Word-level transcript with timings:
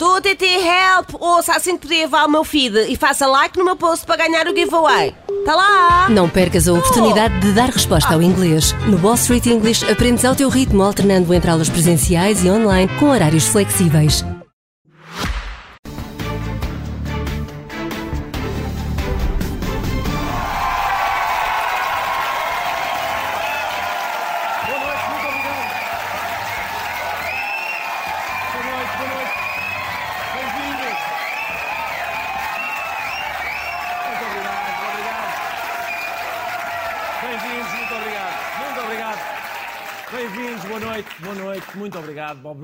Tô 0.00 0.18
TT 0.18 0.46
Help! 0.46 1.20
Ouça, 1.20 1.52
assim 1.52 1.76
que 1.76 1.86
podia 1.86 2.04
levar 2.04 2.24
o 2.24 2.30
meu 2.30 2.42
feed 2.42 2.90
e 2.90 2.96
faça 2.96 3.26
like 3.26 3.58
no 3.58 3.66
meu 3.66 3.76
post 3.76 4.06
para 4.06 4.16
ganhar 4.16 4.46
o 4.46 4.56
giveaway. 4.56 5.14
Tá 5.44 5.54
lá! 5.54 6.08
Não 6.08 6.26
percas 6.26 6.66
a 6.66 6.72
oportunidade 6.72 7.38
de 7.40 7.52
dar 7.52 7.68
resposta 7.68 8.14
ao 8.14 8.22
inglês. 8.22 8.72
No 8.86 8.96
Wall 8.96 9.16
Street 9.16 9.44
English 9.44 9.84
aprendes 9.84 10.24
ao 10.24 10.34
teu 10.34 10.48
ritmo, 10.48 10.82
alternando 10.82 11.34
entre 11.34 11.50
aulas 11.50 11.68
presenciais 11.68 12.42
e 12.42 12.48
online 12.48 12.90
com 12.98 13.10
horários 13.10 13.46
flexíveis. 13.48 14.24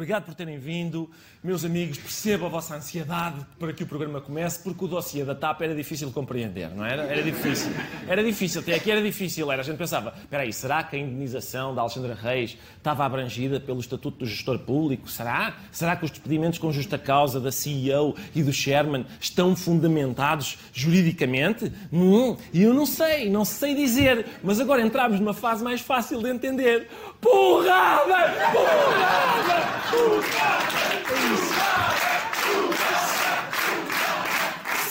Obrigado. 0.06 0.24
Por 0.24 0.34
terem 0.34 0.58
vindo. 0.58 1.10
Meus 1.42 1.64
amigos, 1.64 1.98
percebo 1.98 2.46
a 2.46 2.48
vossa 2.48 2.74
ansiedade 2.76 3.44
para 3.58 3.72
que 3.72 3.82
o 3.82 3.86
programa 3.86 4.20
comece, 4.20 4.62
porque 4.62 4.84
o 4.84 4.88
dossiê 4.88 5.24
da 5.24 5.34
TAP 5.34 5.62
era 5.62 5.74
difícil 5.74 6.08
de 6.08 6.14
compreender, 6.14 6.70
não 6.70 6.84
era? 6.84 7.04
Era 7.04 7.22
difícil. 7.22 7.70
Era 8.06 8.22
difícil, 8.22 8.60
até 8.60 8.74
aqui 8.74 8.90
era 8.90 9.02
difícil. 9.02 9.50
Era. 9.50 9.62
A 9.62 9.64
gente 9.64 9.76
pensava, 9.76 10.14
espera 10.16 10.42
aí, 10.44 10.52
será 10.52 10.82
que 10.82 10.96
a 10.96 10.98
indenização 10.98 11.74
da 11.74 11.82
Alexandra 11.82 12.14
Reis 12.14 12.56
estava 12.76 13.04
abrangida 13.04 13.58
pelo 13.60 13.80
Estatuto 13.80 14.18
do 14.18 14.26
Gestor 14.26 14.58
Público? 14.60 15.08
Será? 15.08 15.56
Será 15.72 15.96
que 15.96 16.04
os 16.04 16.10
despedimentos 16.10 16.58
com 16.58 16.72
justa 16.72 16.98
causa 16.98 17.40
da 17.40 17.50
CEO 17.50 18.16
e 18.34 18.42
do 18.42 18.52
Sherman 18.52 19.06
estão 19.20 19.54
fundamentados 19.56 20.58
juridicamente? 20.72 21.72
Hum, 21.92 22.36
eu 22.54 22.72
não 22.72 22.86
sei, 22.86 23.28
não 23.28 23.44
sei 23.44 23.74
dizer. 23.74 24.26
Mas 24.42 24.60
agora 24.60 24.82
entramos 24.82 25.18
numa 25.20 25.34
fase 25.34 25.62
mais 25.62 25.80
fácil 25.80 26.22
de 26.22 26.28
entender. 26.28 26.88
Porrada! 27.20 28.34
Porrada! 28.52 29.95
Porrada! 29.96 30.76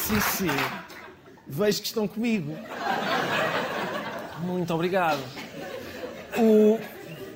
Sim, 0.07 0.19
sim. 0.19 0.47
Vejo 1.47 1.81
que 1.81 1.87
estão 1.87 2.07
comigo. 2.07 2.57
Muito 4.41 4.73
obrigado. 4.73 5.21
O... 6.37 6.79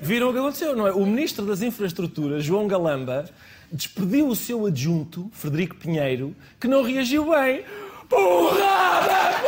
Viram 0.02 0.30
o 0.30 0.34
que 0.34 0.40
aconteceu, 0.40 0.76
não 0.76 0.88
é? 0.88 0.92
O 0.92 1.06
Ministro 1.06 1.46
das 1.46 1.62
Infraestruturas, 1.62 2.44
João 2.44 2.68
Galamba, 2.68 3.30
despediu 3.72 4.28
o 4.28 4.36
seu 4.36 4.66
adjunto, 4.66 5.30
Frederico 5.34 5.76
Pinheiro, 5.76 6.36
que 6.60 6.68
não 6.68 6.84
reagiu 6.84 7.30
bem. 7.32 7.64
Porrada! 8.08 9.40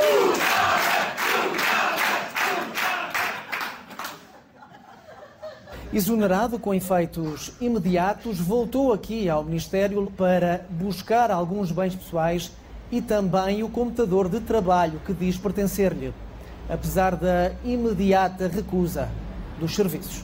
Exonerado 5.94 6.58
com 6.58 6.74
efeitos 6.74 7.52
imediatos, 7.60 8.40
voltou 8.40 8.94
aqui 8.94 9.30
ao 9.30 9.44
Ministério 9.44 10.10
para 10.16 10.66
buscar 10.70 11.30
alguns 11.30 11.70
bens 11.70 11.94
pessoais 11.94 12.50
e 12.90 13.02
também 13.02 13.62
o 13.62 13.68
computador 13.68 14.30
de 14.30 14.40
trabalho 14.40 15.02
que 15.06 15.14
diz 15.14 15.38
pertencer-lhe, 15.38 16.14
apesar 16.70 17.18
da 17.18 17.52
imediata 17.66 18.48
recusa 18.48 19.10
dos 19.60 19.76
serviços. 19.76 20.24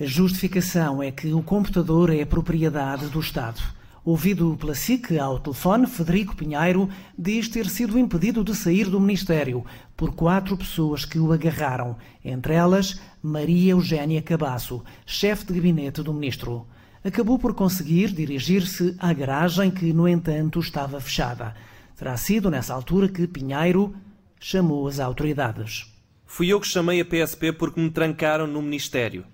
A 0.00 0.04
justificação 0.04 1.02
é 1.02 1.10
que 1.10 1.30
o 1.34 1.42
computador 1.42 2.10
é 2.10 2.24
propriedade 2.24 3.06
do 3.08 3.20
Estado. 3.20 3.75
Ouvido 4.06 4.56
pela 4.56 4.72
SIC 4.72 5.18
ao 5.18 5.40
telefone, 5.40 5.84
Federico 5.84 6.36
Pinheiro 6.36 6.88
diz 7.18 7.48
ter 7.48 7.68
sido 7.68 7.98
impedido 7.98 8.44
de 8.44 8.54
sair 8.54 8.88
do 8.88 9.00
Ministério 9.00 9.66
por 9.96 10.14
quatro 10.14 10.56
pessoas 10.56 11.04
que 11.04 11.18
o 11.18 11.32
agarraram, 11.32 11.96
entre 12.24 12.54
elas 12.54 13.00
Maria 13.20 13.72
Eugénia 13.72 14.22
Cabasso, 14.22 14.84
chefe 15.04 15.46
de 15.46 15.54
gabinete 15.54 16.04
do 16.04 16.14
Ministro. 16.14 16.68
Acabou 17.02 17.36
por 17.36 17.52
conseguir 17.52 18.12
dirigir-se 18.12 18.94
à 19.00 19.12
garagem 19.12 19.72
que, 19.72 19.92
no 19.92 20.06
entanto, 20.06 20.60
estava 20.60 21.00
fechada. 21.00 21.56
Terá 21.96 22.16
sido 22.16 22.48
nessa 22.48 22.74
altura 22.74 23.08
que 23.08 23.26
Pinheiro 23.26 23.92
chamou 24.38 24.86
as 24.86 25.00
autoridades. 25.00 25.92
Fui 26.24 26.46
eu 26.46 26.60
que 26.60 26.68
chamei 26.68 27.00
a 27.00 27.04
PSP 27.04 27.52
porque 27.52 27.80
me 27.80 27.90
trancaram 27.90 28.46
no 28.46 28.62
Ministério. 28.62 29.24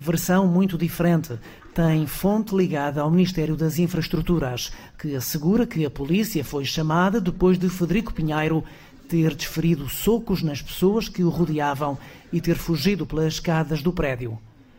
Versão 0.00 0.48
muito 0.48 0.76
diferente. 0.76 1.38
Tem 1.76 2.06
fonte 2.06 2.56
ligada 2.56 3.02
ao 3.02 3.10
Ministério 3.10 3.54
das 3.54 3.78
Infraestruturas, 3.78 4.72
que 4.98 5.14
assegura 5.14 5.66
que 5.66 5.84
a 5.84 5.90
polícia 5.90 6.42
foi 6.42 6.64
chamada 6.64 7.20
depois 7.20 7.58
de 7.58 7.68
Federico 7.68 8.14
Pinheiro 8.14 8.64
ter 9.06 9.34
desferido 9.34 9.86
socos 9.86 10.42
nas 10.42 10.62
pessoas 10.62 11.06
que 11.06 11.22
o 11.22 11.28
rodeavam 11.28 11.98
e 12.32 12.40
ter 12.40 12.56
fugido 12.56 13.04
pelas 13.04 13.34
escadas 13.34 13.82
do 13.82 13.92
prédio. 13.92 14.38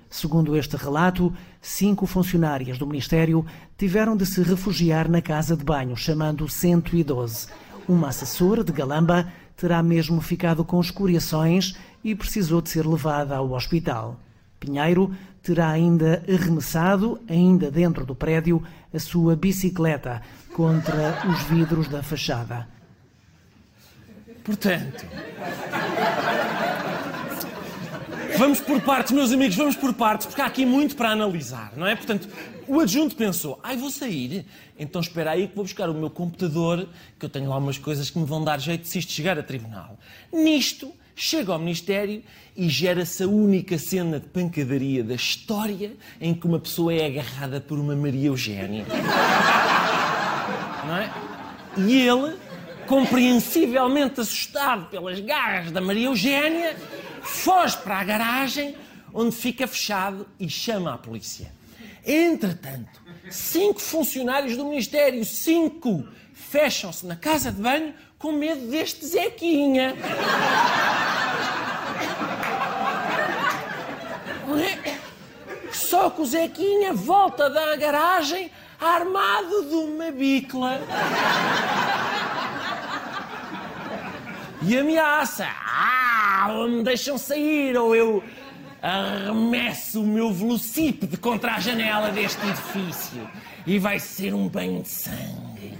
Segundo 0.09 0.57
este 0.57 0.75
relato, 0.75 1.31
cinco 1.62 2.07
funcionárias 2.07 2.80
do 2.80 2.88
Ministério 2.88 3.46
tiveram 3.78 4.18
de 4.18 4.25
se 4.25 4.41
refugiar 4.41 5.07
na 5.07 5.22
casa 5.22 5.56
de 5.56 5.63
banho, 5.63 5.96
chamando 5.96 6.50
112. 6.50 7.46
Uma 7.88 8.07
assessora 8.07 8.63
de 8.63 8.72
Galamba 8.72 9.31
terá 9.56 9.84
mesmo 9.84 10.19
ficado 10.19 10.66
com 10.66 10.81
escoriações 10.81 11.75
e 12.03 12.16
precisou 12.16 12.59
de 12.59 12.72
ser 12.72 12.88
levada 12.88 13.36
ao 13.36 13.52
hospital. 13.52 14.19
Pinheiro 14.59 15.12
terá 15.47 15.69
ainda 15.69 16.22
arremessado, 16.28 17.22
ainda 17.25 17.72
dentro 17.72 18.06
do 18.06 18.13
prédio, 18.13 18.62
a 18.94 19.00
sua 19.00 19.34
bicicleta 19.34 20.22
contra 20.53 21.25
os 21.25 21.41
vidros 21.44 21.88
da 21.88 22.03
fachada. 22.03 22.68
Portanto. 24.44 25.06
Vamos 28.38 28.59
por 28.59 28.81
partes, 28.81 29.13
meus 29.13 29.31
amigos, 29.31 29.56
vamos 29.56 29.78
por 29.78 29.94
partes, 29.94 30.28
porque 30.28 30.41
há 30.41 30.47
aqui 30.47 30.66
muito 30.66 30.97
para 30.97 31.12
analisar, 31.12 31.72
não 31.78 31.88
é? 31.88 31.96
Portanto, 31.96 32.28
o 32.68 32.81
adjunto 32.81 33.16
pensou: 33.16 33.57
ai, 33.63 33.78
vou 33.78 33.90
sair, 33.90 34.46
então 34.78 35.00
espera 35.00 35.31
aí 35.31 35.47
que 35.47 35.56
vou 35.56 35.63
buscar 35.63 35.90
o 35.90 35.94
meu 35.94 36.09
computador, 36.09 36.90
que 37.18 37.25
eu 37.25 37.30
tenho 37.30 37.50
lá 37.50 37.57
umas 37.57 37.78
coisas 37.78 38.09
que 38.09 38.19
me 38.19 38.25
vão 38.25 38.44
dar 38.44 38.59
jeito 38.59 38.86
se 38.86 39.00
isto 39.00 39.13
chegar 39.13 39.40
a 39.40 39.44
tribunal. 39.44 39.97
Nisto, 40.31 40.91
chega 41.18 41.52
ao 41.52 41.58
Ministério 41.58 42.24
e 42.56 42.70
gera-se 42.70 43.24
a 43.24 43.28
única 43.28 43.78
cena 43.80 44.20
de 44.20 44.28
pancadaria 44.28 45.04
da 45.04 45.16
história 45.16 45.94
em 46.22 46.34
que 46.34 46.46
uma 46.46 46.60
pessoa 46.60 46.94
é 46.94 47.08
agarrada 47.08 47.60
por 47.60 47.80
uma 47.80 47.96
Maria 47.96 48.28
Eugénia. 48.28 48.86
Não 50.86 50.96
é? 50.96 51.12
E 51.78 52.08
ele, 52.08 52.38
compreensivelmente 52.86 54.22
assustado 54.22 54.90
pelas 54.90 55.20
garras 55.20 55.72
da 55.72 55.82
Maria 55.82 56.06
Eugénia, 56.06 56.78
foge 57.24 57.78
para 57.78 57.98
a 57.98 58.04
garagem, 58.04 58.76
onde 59.12 59.36
fica 59.36 59.68
fechado 59.68 60.28
e 60.40 60.48
chama 60.48 60.94
a 60.94 60.98
polícia. 61.00 61.52
Entretanto, 62.06 63.02
cinco 63.30 63.82
funcionários 63.82 64.56
do 64.56 64.66
Ministério, 64.66 65.26
cinco, 65.26 66.08
fecham-se 66.32 67.08
na 67.08 67.16
casa 67.16 67.52
de 67.52 67.60
banho 67.60 67.94
com 68.18 68.32
medo 68.32 68.68
deste 68.68 69.06
Zequinha. 69.06 69.96
Não 74.48 74.58
é? 74.58 74.98
Só 75.97 76.12
que 76.12 76.22
o 76.22 76.25
Zequinha 76.28 76.94
volta 76.94 77.50
da 77.50 77.75
garagem 77.75 78.52
armado 78.80 79.66
de 79.68 79.74
uma 79.74 80.12
bicla. 80.12 80.80
E 84.62 84.78
ameaça. 84.78 85.47
Ah, 85.47 86.50
ou 86.52 86.69
me 86.69 86.84
deixam 86.84 87.18
sair, 87.18 87.75
ou 87.75 87.96
eu 87.96 88.24
arremesso 88.80 90.03
o 90.03 90.06
meu 90.06 90.31
velocípede 90.31 91.18
contra 91.18 91.56
a 91.56 91.59
janela 91.59 92.12
deste 92.12 92.46
edifício. 92.46 93.28
E 93.66 93.80
vai 93.80 93.97
ser 93.97 94.36
um 94.36 94.47
banho 94.47 94.84
de 94.84 94.90
sangue. 94.90 95.74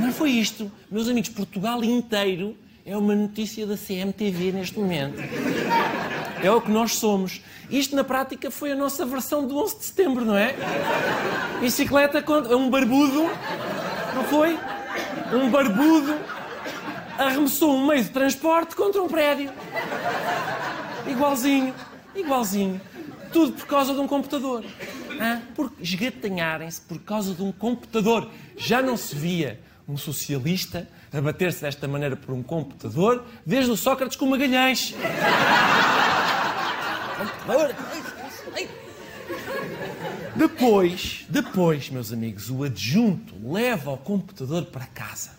Não 0.00 0.12
foi 0.12 0.30
isto. 0.30 0.70
Meus 0.88 1.08
amigos, 1.08 1.30
Portugal 1.30 1.82
inteiro 1.82 2.56
é 2.84 2.96
uma 2.96 3.16
notícia 3.16 3.66
da 3.66 3.76
CMTV 3.76 4.52
neste 4.52 4.78
momento. 4.78 5.20
É 6.42 6.50
o 6.50 6.60
que 6.60 6.70
nós 6.70 6.96
somos. 6.96 7.40
Isto, 7.70 7.96
na 7.96 8.04
prática, 8.04 8.50
foi 8.50 8.72
a 8.72 8.74
nossa 8.74 9.04
versão 9.04 9.46
do 9.46 9.58
11 9.58 9.78
de 9.78 9.84
setembro, 9.84 10.24
não 10.24 10.36
é? 10.36 10.54
Bicicleta 11.60 12.22
contra 12.22 12.56
um 12.56 12.70
barbudo, 12.70 13.22
não 14.14 14.24
foi? 14.24 14.58
Um 15.32 15.50
barbudo 15.50 16.14
arremessou 17.18 17.74
um 17.74 17.86
meio 17.86 18.04
de 18.04 18.10
transporte 18.10 18.76
contra 18.76 19.02
um 19.02 19.08
prédio. 19.08 19.50
Igualzinho, 21.08 21.74
igualzinho. 22.14 22.80
Tudo 23.32 23.52
por 23.52 23.66
causa 23.66 23.92
de 23.92 24.00
um 24.00 24.06
computador. 24.06 24.64
Hã? 25.20 25.42
Porque 25.54 25.82
esgatanharem-se 25.82 26.80
por 26.82 26.98
causa 27.00 27.34
de 27.34 27.42
um 27.42 27.50
computador. 27.50 28.28
Já 28.56 28.80
não 28.82 28.96
se 28.96 29.14
via 29.14 29.60
um 29.88 29.96
socialista 29.96 30.88
a 31.12 31.20
bater-se 31.20 31.62
desta 31.62 31.88
maneira 31.88 32.16
por 32.16 32.34
um 32.34 32.42
computador 32.42 33.24
desde 33.44 33.70
o 33.70 33.76
Sócrates 33.76 34.16
com 34.16 34.26
Magalhães. 34.26 34.94
Depois, 40.34 41.24
depois, 41.28 41.90
meus 41.90 42.12
amigos, 42.12 42.50
o 42.50 42.64
adjunto 42.64 43.34
leva 43.42 43.90
o 43.90 43.96
computador 43.96 44.66
para 44.66 44.86
casa 44.86 45.30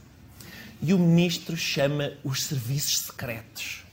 e 0.81 0.93
o 0.93 0.99
ministro 0.99 1.57
chama 1.57 2.13
os 2.23 2.43
serviços 2.43 2.99
secretos. 2.99 3.83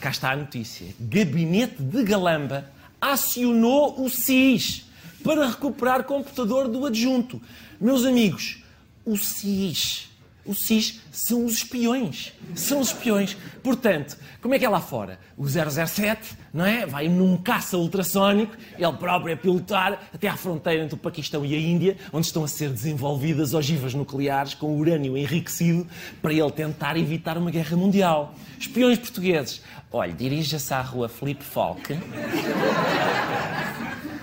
Cá 0.00 0.10
está 0.10 0.32
a 0.32 0.36
notícia. 0.36 0.94
Gabinete 1.00 1.82
de 1.82 2.04
Galamba 2.04 2.70
acionou 3.00 4.02
o 4.02 4.08
SIS 4.08 4.84
para 5.22 5.48
recuperar 5.48 6.04
computador 6.04 6.68
do 6.68 6.86
adjunto. 6.86 7.40
Meus 7.80 8.04
amigos, 8.04 8.62
o 9.04 9.16
SIS 9.16 10.08
o 10.46 10.54
SIS 10.54 11.00
são 11.10 11.44
os 11.44 11.54
espiões. 11.54 12.32
São 12.54 12.80
os 12.80 12.88
espiões. 12.88 13.36
Portanto, 13.62 14.16
como 14.42 14.54
é 14.54 14.58
que 14.58 14.64
é 14.64 14.68
lá 14.68 14.80
fora? 14.80 15.18
O 15.36 15.46
007, 15.48 16.36
não 16.52 16.66
é? 16.66 16.84
Vai 16.84 17.08
num 17.08 17.36
caça 17.38 17.78
ultrassónico, 17.78 18.54
ele 18.78 18.92
próprio 18.92 19.34
a 19.34 19.36
pilotar 19.36 19.98
até 20.12 20.28
à 20.28 20.36
fronteira 20.36 20.84
entre 20.84 20.94
o 20.94 20.98
Paquistão 20.98 21.46
e 21.46 21.54
a 21.54 21.58
Índia, 21.58 21.96
onde 22.12 22.26
estão 22.26 22.44
a 22.44 22.48
ser 22.48 22.68
desenvolvidas 22.68 23.54
ogivas 23.54 23.94
nucleares 23.94 24.52
com 24.52 24.76
urânio 24.78 25.16
enriquecido 25.16 25.86
para 26.20 26.32
ele 26.32 26.50
tentar 26.50 26.96
evitar 26.96 27.38
uma 27.38 27.50
guerra 27.50 27.76
mundial. 27.76 28.34
Espiões 28.58 28.98
portugueses. 28.98 29.62
Olha, 29.90 30.12
dirija-se 30.12 30.74
à 30.74 30.82
rua 30.82 31.08
Felipe 31.08 31.44
Falk, 31.44 31.96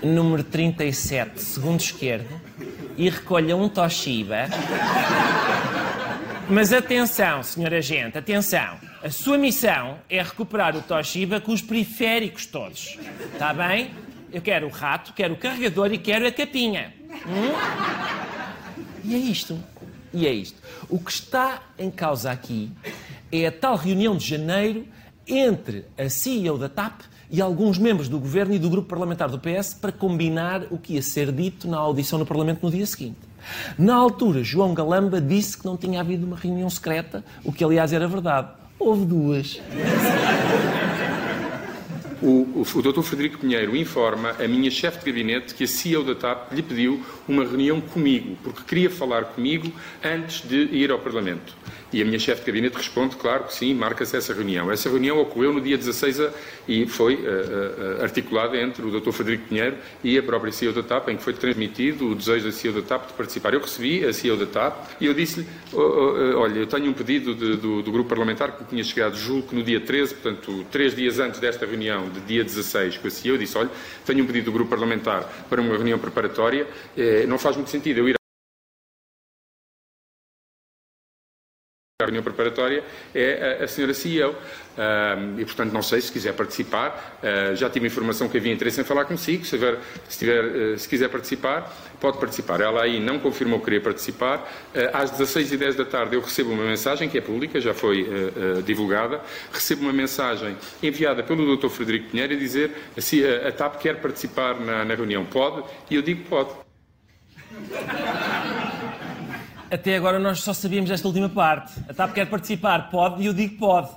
número 0.03 0.43
37, 0.43 1.41
segundo 1.41 1.79
esquerdo, 1.79 2.41
e 2.97 3.09
recolha 3.09 3.55
um 3.55 3.69
Toshiba 3.69 4.49
mas 6.49 6.73
atenção, 6.73 7.43
senhor 7.43 7.73
agente, 7.73 8.17
atenção. 8.17 8.77
A 9.03 9.09
sua 9.09 9.37
missão 9.37 9.99
é 10.09 10.21
recuperar 10.21 10.75
o 10.75 10.81
Toshiba 10.81 11.39
com 11.39 11.51
os 11.51 11.61
periféricos 11.61 12.45
todos. 12.45 12.97
Está 13.33 13.53
bem? 13.53 13.91
Eu 14.31 14.41
quero 14.41 14.67
o 14.67 14.69
rato, 14.69 15.13
quero 15.13 15.33
o 15.33 15.37
carregador 15.37 15.91
e 15.93 15.97
quero 15.97 16.27
a 16.27 16.31
capinha. 16.31 16.93
Hum? 17.27 17.51
E 19.03 19.15
é 19.15 19.17
isto. 19.17 19.57
E 20.13 20.27
é 20.27 20.33
isto. 20.33 20.61
O 20.89 20.99
que 20.99 21.11
está 21.11 21.61
em 21.77 21.89
causa 21.89 22.31
aqui 22.31 22.71
é 23.31 23.47
a 23.47 23.51
tal 23.51 23.75
reunião 23.75 24.15
de 24.15 24.27
janeiro 24.27 24.85
entre 25.27 25.85
a 25.97 26.09
CEO 26.09 26.57
da 26.57 26.67
TAP 26.67 27.01
e 27.29 27.41
alguns 27.41 27.77
membros 27.77 28.09
do 28.09 28.19
governo 28.19 28.53
e 28.53 28.59
do 28.59 28.69
grupo 28.69 28.89
parlamentar 28.89 29.29
do 29.29 29.39
PS 29.39 29.73
para 29.73 29.91
combinar 29.91 30.63
o 30.69 30.77
que 30.77 30.95
ia 30.95 31.01
ser 31.01 31.31
dito 31.31 31.67
na 31.67 31.77
audição 31.77 32.19
no 32.19 32.25
Parlamento 32.25 32.61
no 32.61 32.69
dia 32.69 32.85
seguinte. 32.85 33.30
Na 33.77 33.95
altura, 33.95 34.43
João 34.43 34.73
Galamba 34.73 35.19
disse 35.19 35.57
que 35.57 35.65
não 35.65 35.77
tinha 35.77 35.99
havido 36.01 36.25
uma 36.25 36.35
reunião 36.35 36.69
secreta, 36.69 37.23
o 37.43 37.51
que 37.51 37.63
aliás 37.63 37.93
era 37.93 38.07
verdade. 38.07 38.49
Houve 38.79 39.05
duas. 39.05 39.61
O, 42.21 42.61
o, 42.61 42.81
Dr. 42.83 43.01
Frederico 43.01 43.39
Pinheiro 43.39 43.75
informa 43.75 44.35
a 44.39 44.47
minha 44.47 44.69
chefe 44.69 44.99
de 44.99 45.05
gabinete 45.05 45.55
que 45.55 45.63
a 45.63 45.67
CEO 45.67 46.03
da 46.03 46.13
TAP 46.13 46.53
lhe 46.53 46.61
pediu 46.61 47.03
uma 47.27 47.43
reunião 47.43 47.81
comigo, 47.81 48.37
porque 48.43 48.61
queria 48.63 48.91
falar 48.91 49.25
comigo 49.25 49.71
antes 50.03 50.47
de 50.47 50.69
ir 50.71 50.91
ao 50.91 50.99
Parlamento. 50.99 51.55
E 51.93 52.01
a 52.01 52.05
minha 52.05 52.19
chefe 52.19 52.41
de 52.41 52.47
gabinete 52.47 52.77
responde, 52.77 53.17
claro 53.17 53.45
que 53.45 53.53
sim, 53.53 53.73
marca-se 53.73 54.15
essa 54.15 54.33
reunião. 54.33 54.71
Essa 54.71 54.89
reunião 54.89 55.19
ocorreu 55.19 55.51
no 55.51 55.59
dia 55.59 55.77
16 55.77 56.21
e 56.67 56.85
foi 56.85 57.15
uh, 57.15 57.19
uh, 57.99 58.03
articulada 58.03 58.55
entre 58.57 58.85
o 58.85 58.99
Dr. 58.99 59.11
Frederico 59.11 59.49
Pinheiro 59.49 59.75
e 60.01 60.17
a 60.17 60.23
própria 60.23 60.53
CEO 60.53 60.71
da 60.71 60.83
TAP, 60.83 61.09
em 61.09 61.17
que 61.17 61.23
foi 61.23 61.33
transmitido 61.33 62.09
o 62.09 62.15
desejo 62.15 62.45
da 62.45 62.51
CEO 62.51 62.73
da 62.73 62.81
TAP 62.81 63.07
de 63.07 63.13
participar. 63.13 63.53
Eu 63.53 63.59
recebi 63.59 64.05
a 64.05 64.13
CEO 64.13 64.37
da 64.37 64.45
TAP 64.45 64.91
e 65.01 65.05
eu 65.05 65.13
disse-lhe, 65.13 65.45
oh, 65.73 65.79
oh, 65.79 66.39
olha, 66.39 66.59
eu 66.59 66.67
tenho 66.67 66.89
um 66.89 66.93
pedido 66.93 67.35
de, 67.35 67.57
do, 67.57 67.81
do, 67.81 67.91
grupo 67.91 68.07
parlamentar 68.07 68.53
que 68.53 68.63
tinha 68.63 68.83
chegado, 68.83 69.17
julgo 69.17 69.49
que 69.49 69.55
no 69.55 69.63
dia 69.63 69.81
13, 69.81 70.13
portanto, 70.13 70.65
três 70.71 70.95
dias 70.95 71.19
antes 71.19 71.41
desta 71.41 71.65
reunião, 71.65 72.07
de 72.11 72.21
dia 72.21 72.43
16, 72.43 72.97
com 72.97 73.07
a 73.07 73.11
eu 73.25 73.37
disse, 73.37 73.57
olha, 73.57 73.69
tenho 74.05 74.23
um 74.23 74.27
pedido 74.27 74.45
do 74.45 74.51
grupo 74.51 74.69
parlamentar 74.69 75.23
para 75.49 75.61
uma 75.61 75.75
reunião 75.75 75.99
preparatória, 75.99 76.67
eh, 76.97 77.25
não 77.27 77.37
faz 77.37 77.55
muito 77.55 77.69
sentido 77.69 77.99
eu 77.99 78.09
ir 78.09 78.20
a 82.01 82.05
reunião 82.05 82.23
preparatória 82.23 82.83
é 83.13 83.57
a, 83.59 83.63
a 83.63 83.67
senhora 83.67 83.93
CEO. 83.93 84.35
Uh, 84.71 85.39
e, 85.39 85.43
portanto, 85.43 85.73
não 85.73 85.81
sei 85.81 85.99
se 85.99 86.11
quiser 86.11 86.33
participar. 86.33 87.19
Uh, 87.21 87.55
já 87.55 87.69
tive 87.69 87.87
informação 87.87 88.29
que 88.29 88.37
havia 88.37 88.53
interesse 88.53 88.79
em 88.79 88.83
falar 88.83 89.05
consigo. 89.05 89.43
Se, 89.43 89.51
tiver, 89.51 89.77
se, 90.07 90.17
tiver, 90.17 90.43
uh, 90.45 90.79
se 90.79 90.87
quiser 90.87 91.09
participar, 91.09 91.71
pode 91.99 92.17
participar. 92.17 92.61
Ela 92.61 92.83
aí 92.83 92.99
não 92.99 93.19
confirmou 93.19 93.59
que 93.59 93.65
queria 93.65 93.81
participar. 93.81 94.49
às 94.93 95.11
16h10 95.11 95.75
da 95.75 95.85
tarde 95.85 96.15
eu 96.15 96.21
recebo 96.21 96.51
uma 96.51 96.63
mensagem 96.63 97.09
que 97.09 97.17
é 97.17 97.21
pública, 97.21 97.59
já 97.59 97.73
foi 97.73 98.07
divulgada. 98.65 99.21
Recebo 99.51 99.83
uma 99.83 99.93
mensagem 99.93 100.57
enviada 100.81 101.21
pelo 101.21 101.55
Dr. 101.55 101.69
Frederico 101.69 102.09
Pinheiro 102.09 102.33
a 102.33 102.37
dizer 102.37 102.71
se 102.97 103.23
a, 103.23 103.49
a 103.49 103.51
TAP 103.51 103.79
quer 103.79 103.97
participar 103.97 104.59
na, 104.59 104.83
na 104.83 104.95
reunião. 104.95 105.25
Pode? 105.25 105.63
E 105.89 105.95
eu 105.95 106.01
digo 106.01 106.23
pode. 106.27 106.49
Até 109.71 109.95
agora 109.95 110.19
nós 110.19 110.41
só 110.41 110.51
sabíamos 110.51 110.91
esta 110.91 111.07
última 111.07 111.29
parte. 111.29 111.71
A 111.87 111.93
TAP 111.93 112.13
quer 112.13 112.29
participar, 112.29 112.91
pode, 112.91 113.23
e 113.23 113.27
eu 113.27 113.33
digo 113.33 113.57
pode. 113.57 113.89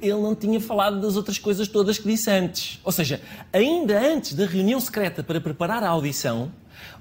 Ele 0.00 0.20
não 0.20 0.36
tinha 0.36 0.60
falado 0.60 1.00
das 1.00 1.16
outras 1.16 1.36
coisas 1.36 1.66
todas 1.66 1.98
que 1.98 2.06
disse 2.06 2.30
antes. 2.30 2.78
Ou 2.84 2.92
seja, 2.92 3.20
ainda 3.52 3.98
antes 3.98 4.34
da 4.34 4.46
reunião 4.46 4.78
secreta 4.78 5.24
para 5.24 5.40
preparar 5.40 5.82
a 5.82 5.88
audição, 5.88 6.52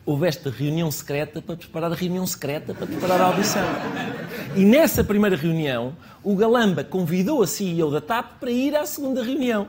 houve 0.03 0.27
esta 0.27 0.49
reunião 0.49 0.89
secreta 0.89 1.39
para 1.39 1.55
preparar 1.55 1.91
a 1.91 1.95
reunião 1.95 2.25
secreta 2.25 2.73
para 2.73 2.87
preparar 2.87 3.21
a 3.21 3.25
audição. 3.25 3.67
E 4.55 4.65
nessa 4.65 5.03
primeira 5.03 5.35
reunião, 5.35 5.95
o 6.23 6.35
Galamba 6.35 6.83
convidou 6.83 7.43
a 7.43 7.47
CEO 7.47 7.91
da 7.91 8.01
TAP 8.01 8.39
para 8.39 8.49
ir 8.49 8.75
à 8.75 8.87
segunda 8.87 9.23
reunião. 9.23 9.67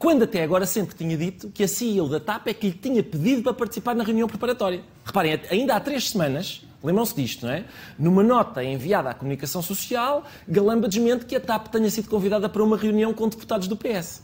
Quando 0.00 0.24
até 0.24 0.42
agora 0.42 0.66
sempre 0.66 0.96
tinha 0.96 1.16
dito 1.16 1.48
que 1.48 1.62
a 1.62 1.68
CEO 1.68 2.08
da 2.08 2.18
TAP 2.18 2.48
é 2.48 2.54
que 2.54 2.66
lhe 2.66 2.72
tinha 2.72 3.04
pedido 3.04 3.40
para 3.40 3.54
participar 3.54 3.94
na 3.94 4.02
reunião 4.02 4.26
preparatória. 4.26 4.82
Reparem, 5.04 5.40
ainda 5.48 5.76
há 5.76 5.80
três 5.80 6.10
semanas, 6.10 6.62
Lembram-se 6.84 7.14
disto, 7.14 7.46
não 7.46 7.52
é? 7.52 7.64
Numa 7.98 8.22
nota 8.22 8.62
enviada 8.62 9.08
à 9.08 9.14
comunicação 9.14 9.62
social, 9.62 10.22
Galamba 10.46 10.86
desmente 10.86 11.24
que 11.24 11.34
a 11.34 11.40
TAP 11.40 11.68
tenha 11.68 11.88
sido 11.88 12.10
convidada 12.10 12.46
para 12.46 12.62
uma 12.62 12.76
reunião 12.76 13.14
com 13.14 13.26
deputados 13.26 13.66
do 13.66 13.74
PS. 13.74 14.22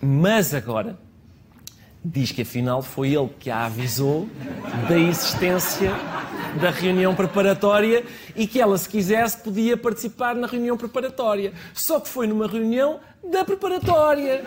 Mas 0.00 0.52
agora 0.52 0.98
diz 2.04 2.30
que 2.30 2.42
afinal 2.42 2.82
foi 2.82 3.14
ele 3.14 3.30
que 3.40 3.50
a 3.50 3.64
avisou 3.64 4.28
da 4.86 4.98
existência 4.98 5.90
da 6.60 6.68
reunião 6.70 7.14
preparatória 7.14 8.04
e 8.36 8.46
que 8.46 8.60
ela, 8.60 8.76
se 8.76 8.86
quisesse, 8.86 9.38
podia 9.38 9.74
participar 9.74 10.34
na 10.34 10.46
reunião 10.46 10.76
preparatória. 10.76 11.54
Só 11.72 11.98
que 11.98 12.08
foi 12.08 12.26
numa 12.26 12.46
reunião 12.46 13.00
da 13.30 13.42
preparatória. 13.42 14.44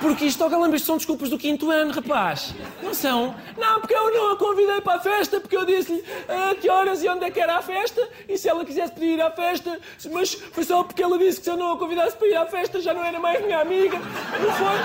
Porque 0.00 0.26
isto, 0.26 0.44
oh, 0.44 0.74
isto 0.74 0.86
são 0.86 0.96
desculpas 0.96 1.30
do 1.30 1.38
quinto 1.38 1.70
ano, 1.70 1.92
rapaz. 1.92 2.54
Não 2.82 2.94
são? 2.94 3.34
Não, 3.56 3.80
porque 3.80 3.94
eu 3.94 4.12
não 4.12 4.32
a 4.32 4.36
convidei 4.36 4.80
para 4.80 4.98
a 4.98 5.00
festa, 5.00 5.40
porque 5.40 5.56
eu 5.56 5.64
disse-lhe 5.64 6.04
a 6.28 6.54
que 6.54 6.68
horas 6.68 7.02
e 7.02 7.08
onde 7.08 7.24
é 7.24 7.30
que 7.30 7.40
era 7.40 7.56
a 7.56 7.62
festa, 7.62 8.06
e 8.28 8.36
se 8.36 8.48
ela 8.48 8.64
quisesse 8.64 8.92
pedir 8.92 9.14
ir 9.14 9.20
à 9.20 9.30
festa, 9.30 9.78
mas 10.12 10.34
foi 10.34 10.64
só 10.64 10.82
porque 10.82 11.02
ela 11.02 11.18
disse 11.18 11.38
que 11.38 11.44
se 11.44 11.50
eu 11.50 11.56
não 11.56 11.72
a 11.72 11.78
convidasse 11.78 12.16
para 12.16 12.28
ir 12.28 12.36
à 12.36 12.46
festa 12.46 12.80
já 12.80 12.92
não 12.92 13.04
era 13.04 13.18
mais 13.18 13.42
minha 13.44 13.60
amiga. 13.60 13.98
Não 13.98 14.52
foi? 14.52 14.76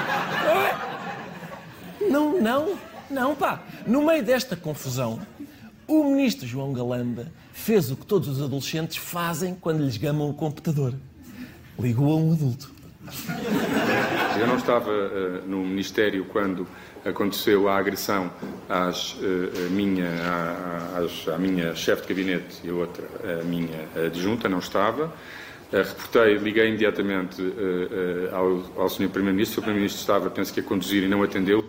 É? 0.50 2.10
Não, 2.10 2.42
não, 2.42 2.78
não, 3.10 3.36
pá. 3.36 3.62
No 3.86 4.06
meio 4.06 4.24
desta 4.24 4.56
confusão, 4.56 5.20
o 5.88 6.04
ministro 6.04 6.48
João 6.48 6.72
Galamba 6.74 7.32
fez 7.52 7.92
o 7.92 7.96
que 7.96 8.06
todos 8.06 8.28
os 8.28 8.42
adolescentes 8.42 8.98
fazem 8.98 9.56
quando 9.56 9.84
lhes 9.84 9.98
gamam 9.98 10.30
o 10.30 10.34
computador. 10.34 10.94
Ligou 11.78 12.14
a 12.14 12.16
um 12.16 12.34
adulto. 12.34 12.81
Eu 14.40 14.48
não 14.48 14.58
estava 14.58 14.90
uh, 14.90 15.48
no 15.48 15.64
Ministério 15.64 16.26
quando 16.26 16.68
aconteceu 17.06 17.68
a 17.68 17.78
agressão 17.78 18.32
às, 18.70 19.14
uh, 19.14 19.70
minha, 19.70 20.10
às, 20.96 21.28
à 21.28 21.38
minha 21.38 21.76
chefe 21.76 22.04
de 22.04 22.08
gabinete 22.14 22.62
e 22.64 22.72
outra, 22.72 23.06
a 23.40 23.44
minha 23.44 23.88
adjunta, 24.06 24.48
não 24.48 24.60
estava. 24.60 25.06
Uh, 25.72 25.78
reportei, 25.78 26.38
liguei 26.38 26.68
imediatamente 26.70 27.42
ao, 28.32 28.84
ao 28.84 28.90
Sr. 28.90 29.10
Primeiro-Ministro. 29.10 29.60
O. 29.60 29.64
Primeiro-Ministro 29.64 30.02
estava, 30.02 30.30
penso 30.30 30.54
que 30.54 30.60
a 30.60 30.64
conduzir 30.64 31.04
e 31.04 31.08
não 31.08 31.24
atendeu. 31.24 31.64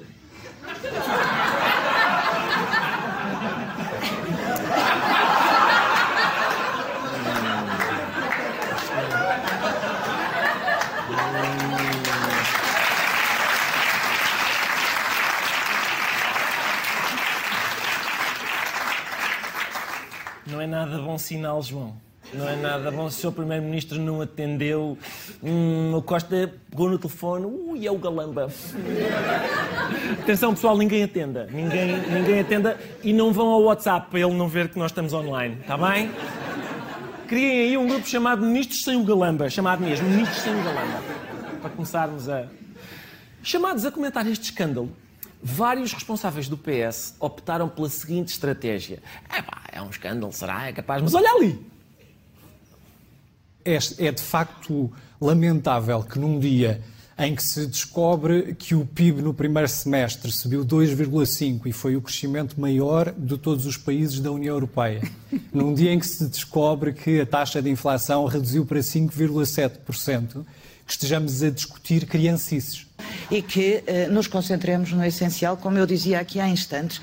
Nada 20.86 20.98
bom 20.98 21.16
sinal, 21.16 21.62
João. 21.62 21.94
Não 22.34 22.48
é 22.48 22.56
nada 22.56 22.90
bom. 22.90 23.08
Se 23.10 23.26
o 23.26 23.30
Sr. 23.30 23.34
Primeiro-Ministro 23.34 24.00
não 24.00 24.20
atendeu, 24.20 24.96
hum, 25.42 25.94
o 25.94 26.02
Costa 26.02 26.52
pegou 26.70 26.88
no 26.88 26.98
telefone, 26.98 27.46
ui, 27.46 27.86
é 27.86 27.90
o 27.90 27.98
Galamba. 27.98 28.48
Atenção, 30.22 30.54
pessoal, 30.54 30.76
ninguém 30.76 31.04
atenda. 31.04 31.46
Ninguém, 31.52 31.98
ninguém 32.10 32.40
atenda 32.40 32.78
e 33.02 33.12
não 33.12 33.32
vão 33.32 33.48
ao 33.48 33.62
WhatsApp 33.62 34.08
para 34.10 34.20
ele 34.20 34.34
não 34.34 34.48
ver 34.48 34.68
que 34.68 34.78
nós 34.78 34.90
estamos 34.90 35.12
online. 35.12 35.58
Está 35.60 35.76
bem? 35.76 36.10
Criem 37.28 37.60
aí 37.60 37.76
um 37.76 37.86
grupo 37.86 38.08
chamado 38.08 38.44
Ministros 38.44 38.82
Sem 38.82 38.96
o 38.96 39.04
Galamba. 39.04 39.50
Chamado 39.50 39.82
mesmo, 39.82 40.08
Ministros 40.08 40.42
Sem 40.42 40.52
o 40.52 40.64
Galamba. 40.64 41.02
Para 41.60 41.70
começarmos 41.70 42.28
a. 42.28 42.46
Chamados 43.42 43.84
a 43.84 43.90
comentar 43.90 44.26
este 44.26 44.44
escândalo, 44.44 44.90
Vários 45.44 45.92
responsáveis 45.92 46.46
do 46.46 46.56
PS 46.56 47.16
optaram 47.18 47.68
pela 47.68 47.88
seguinte 47.88 48.28
estratégia. 48.28 49.02
É 49.28 49.42
pá, 49.42 49.61
é 49.72 49.80
um 49.80 49.90
escândalo, 49.90 50.32
será? 50.32 50.68
É 50.68 50.72
capaz, 50.72 51.02
mas 51.02 51.14
olha 51.14 51.30
ali! 51.30 51.66
É, 53.64 53.78
é 53.98 54.12
de 54.12 54.22
facto 54.22 54.92
lamentável 55.20 56.02
que 56.02 56.18
num 56.18 56.38
dia 56.38 56.82
em 57.18 57.34
que 57.34 57.42
se 57.42 57.66
descobre 57.66 58.54
que 58.54 58.74
o 58.74 58.84
PIB 58.84 59.22
no 59.22 59.32
primeiro 59.32 59.68
semestre 59.68 60.32
subiu 60.32 60.64
2,5% 60.64 61.66
e 61.66 61.72
foi 61.72 61.94
o 61.94 62.00
crescimento 62.00 62.60
maior 62.60 63.12
de 63.16 63.36
todos 63.38 63.66
os 63.66 63.76
países 63.76 64.18
da 64.18 64.30
União 64.30 64.54
Europeia. 64.54 65.02
Num 65.52 65.74
dia 65.74 65.92
em 65.92 65.98
que 65.98 66.06
se 66.06 66.26
descobre 66.26 66.92
que 66.92 67.20
a 67.20 67.26
taxa 67.26 67.62
de 67.62 67.70
inflação 67.70 68.24
reduziu 68.24 68.64
para 68.64 68.80
5,7%, 68.80 70.44
que 70.86 70.92
estejamos 70.92 71.42
a 71.42 71.50
discutir 71.50 72.06
criancices. 72.06 72.86
E 73.30 73.40
que 73.40 73.84
eh, 73.86 74.08
nos 74.08 74.26
concentremos 74.26 74.92
no 74.92 75.04
essencial, 75.04 75.56
como 75.56 75.78
eu 75.78 75.86
dizia 75.86 76.18
aqui 76.18 76.40
há 76.40 76.48
instantes, 76.48 77.00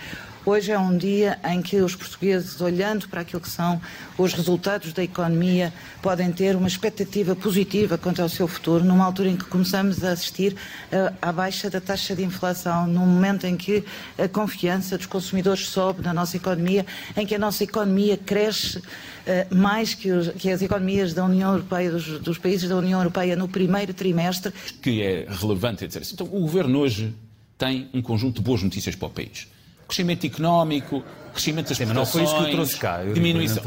Hoje 0.49 0.71
é 0.71 0.79
um 0.79 0.97
dia 0.97 1.37
em 1.47 1.61
que 1.61 1.79
os 1.79 1.95
portugueses, 1.95 2.59
olhando 2.59 3.07
para 3.07 3.21
aquilo 3.21 3.39
que 3.39 3.51
são 3.51 3.79
os 4.17 4.33
resultados 4.33 4.91
da 4.93 5.03
economia, 5.03 5.71
podem 6.01 6.31
ter 6.31 6.55
uma 6.55 6.67
expectativa 6.67 7.35
positiva 7.35 7.99
quanto 7.99 8.19
ao 8.19 8.27
seu 8.27 8.47
futuro, 8.47 8.83
numa 8.83 9.05
altura 9.05 9.29
em 9.29 9.37
que 9.37 9.45
começamos 9.45 10.03
a 10.03 10.09
assistir 10.09 10.53
uh, 10.53 11.15
à 11.21 11.31
baixa 11.31 11.69
da 11.69 11.79
taxa 11.79 12.15
de 12.15 12.23
inflação, 12.23 12.87
num 12.87 13.05
momento 13.05 13.45
em 13.45 13.55
que 13.55 13.83
a 14.17 14.27
confiança 14.27 14.97
dos 14.97 15.05
consumidores 15.05 15.67
sobe 15.67 16.01
na 16.01 16.15
nossa 16.15 16.35
economia, 16.35 16.83
em 17.15 17.27
que 17.27 17.35
a 17.35 17.39
nossa 17.39 17.63
economia 17.63 18.17
cresce. 18.17 18.79
Uh, 18.79 19.55
mais 19.55 19.93
que, 19.93 20.11
os, 20.11 20.29
que, 20.29 20.49
as 20.49 20.63
economias 20.63 21.13
da 21.13 21.23
União 21.23 21.51
Europeia, 21.51 21.91
dos, 21.91 22.19
dos, 22.21 22.39
países 22.39 22.67
da 22.67 22.75
União 22.75 22.99
Europeia 22.99 23.35
no 23.35 23.47
primeiro 23.47 23.93
trimestre. 23.93 24.51
Que 24.81 25.03
é 25.03 25.27
relevante 25.29 25.85
dizer 25.85 25.99
assim. 25.99 26.15
Então, 26.15 26.25
o 26.25 26.39
governo 26.39 26.79
hoje 26.79 27.13
tem 27.55 27.87
um 27.93 28.01
conjunto 28.01 28.37
de 28.37 28.41
boas 28.41 28.63
notícias 28.63 28.95
para 28.95 29.07
o 29.07 29.11
país 29.11 29.47
crescimento 29.89 30.25
económico, 30.25 31.03
crescimento 31.33 31.69
das 31.69 31.77
Sim, 31.77 31.83
exportações... 31.83 32.23
não 32.23 32.31
foi 32.31 32.37
isso 32.37 32.45
que 32.45 32.49
eu 32.49 32.55
trouxe 32.55 32.77
cá. 32.77 33.03
Eu 33.03 33.13
diminuição. 33.13 33.63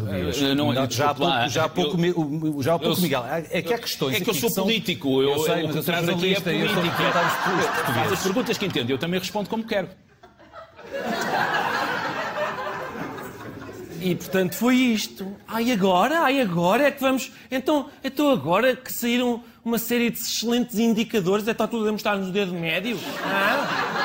Não, 0.57 0.73
não, 0.73 0.89
já 0.89 1.11
há 1.11 1.15
pouco, 1.15 1.49
já 1.49 1.65
há 1.65 1.69
pouco, 1.69 2.05
eu, 2.05 2.63
já 2.63 2.75
há 2.75 2.79
pouco 2.79 2.99
eu, 2.99 3.03
Miguel. 3.03 3.25
É 3.51 3.61
que 3.61 3.75
há 3.75 3.79
questões 3.79 4.17
É 4.17 4.21
que 4.21 4.31
eu 4.31 4.35
sou 4.35 4.49
que 4.49 4.61
político. 4.61 5.21
Eu, 5.21 5.33
eu 5.33 5.39
sei, 5.41 5.67
mas 5.67 5.77
eu 5.77 5.83
sou 5.83 5.95
jornalista 5.95 6.51
aqui 6.51 6.59
é 6.61 6.65
eu 6.65 6.69
sou 6.69 6.83
Faz 7.93 8.13
as 8.13 8.23
perguntas 8.23 8.57
que 8.59 8.67
entendo. 8.67 8.91
Eu 8.91 8.99
também 8.99 9.19
respondo 9.19 9.51
como 9.51 9.65
quero. 9.65 9.89
E 14.01 14.15
portanto 14.17 14.55
foi 14.55 14.77
isto. 14.77 15.37
Ai 15.47 15.71
agora, 15.73 16.21
ai 16.21 16.41
agora 16.41 16.85
é 16.85 16.91
que 16.91 17.01
vamos. 17.01 17.33
Então, 17.51 17.89
então 18.03 18.31
agora 18.31 18.75
que 18.77 18.93
saíram 18.93 19.43
uma 19.65 19.79
série 19.79 20.11
de 20.11 20.19
excelentes 20.19 20.79
indicadores, 20.79 21.47
é 21.47 21.53
está 21.53 21.69
tudo 21.69 21.89
a 21.89 21.93
mostrar 21.93 22.17
nos 22.17 22.31
dedo 22.31 22.53
médio. 22.53 22.99
Ah? 23.25 24.02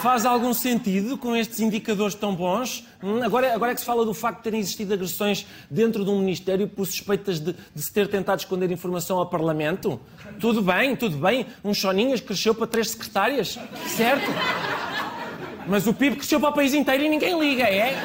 Faz 0.00 0.24
algum 0.24 0.54
sentido 0.54 1.18
com 1.18 1.34
estes 1.34 1.58
indicadores 1.58 2.14
tão 2.14 2.32
bons? 2.32 2.86
Hum, 3.02 3.20
agora, 3.20 3.52
agora 3.52 3.72
é 3.72 3.74
que 3.74 3.80
se 3.80 3.86
fala 3.86 4.04
do 4.04 4.14
facto 4.14 4.38
de 4.38 4.44
terem 4.44 4.60
existido 4.60 4.94
agressões 4.94 5.44
dentro 5.68 6.04
de 6.04 6.10
um 6.10 6.20
Ministério 6.20 6.68
por 6.68 6.86
suspeitas 6.86 7.40
de, 7.40 7.52
de 7.52 7.82
se 7.82 7.92
ter 7.92 8.06
tentado 8.06 8.38
esconder 8.40 8.70
informação 8.70 9.18
ao 9.18 9.26
Parlamento? 9.26 10.00
Tudo 10.38 10.62
bem, 10.62 10.94
tudo 10.94 11.16
bem. 11.16 11.46
Um 11.64 11.74
Choninhas 11.74 12.20
cresceu 12.20 12.54
para 12.54 12.68
três 12.68 12.90
secretárias, 12.90 13.58
certo? 13.88 14.30
Mas 15.66 15.84
o 15.88 15.92
PIB 15.92 16.16
cresceu 16.16 16.38
para 16.38 16.50
o 16.50 16.54
país 16.54 16.74
inteiro 16.74 17.02
e 17.02 17.08
ninguém 17.08 17.38
liga, 17.38 17.64
é? 17.64 17.96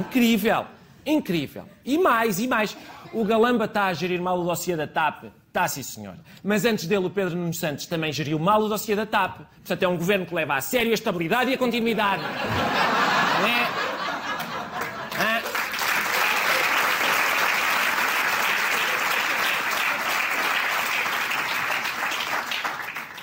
Incrível, 0.00 0.66
incrível. 1.06 1.64
E 1.84 1.96
mais, 1.96 2.40
e 2.40 2.48
mais. 2.48 2.76
O 3.12 3.24
Galamba 3.24 3.66
está 3.66 3.86
a 3.86 3.94
gerir 3.94 4.20
mal 4.20 4.40
o 4.40 4.44
dossiê 4.44 4.74
da 4.74 4.86
TAP 4.88 5.26
Está 5.56 5.66
sim, 5.68 5.82
senhor. 5.82 6.14
Mas 6.44 6.66
antes 6.66 6.84
dele, 6.84 7.06
o 7.06 7.10
Pedro 7.10 7.34
Nuno 7.34 7.54
Santos 7.54 7.86
também 7.86 8.12
geriu 8.12 8.38
mal 8.38 8.60
o 8.60 8.68
dossiê 8.68 8.94
da 8.94 9.06
TAP. 9.06 9.38
Portanto, 9.38 9.82
é 9.82 9.88
um 9.88 9.96
governo 9.96 10.26
que 10.26 10.34
leva 10.34 10.54
a 10.54 10.60
sério 10.60 10.90
a 10.90 10.94
estabilidade 10.94 11.50
e 11.50 11.54
a 11.54 11.56
continuidade. 11.56 12.20
Não 12.20 13.48
é? 13.48 13.62
Hã? 15.18 15.42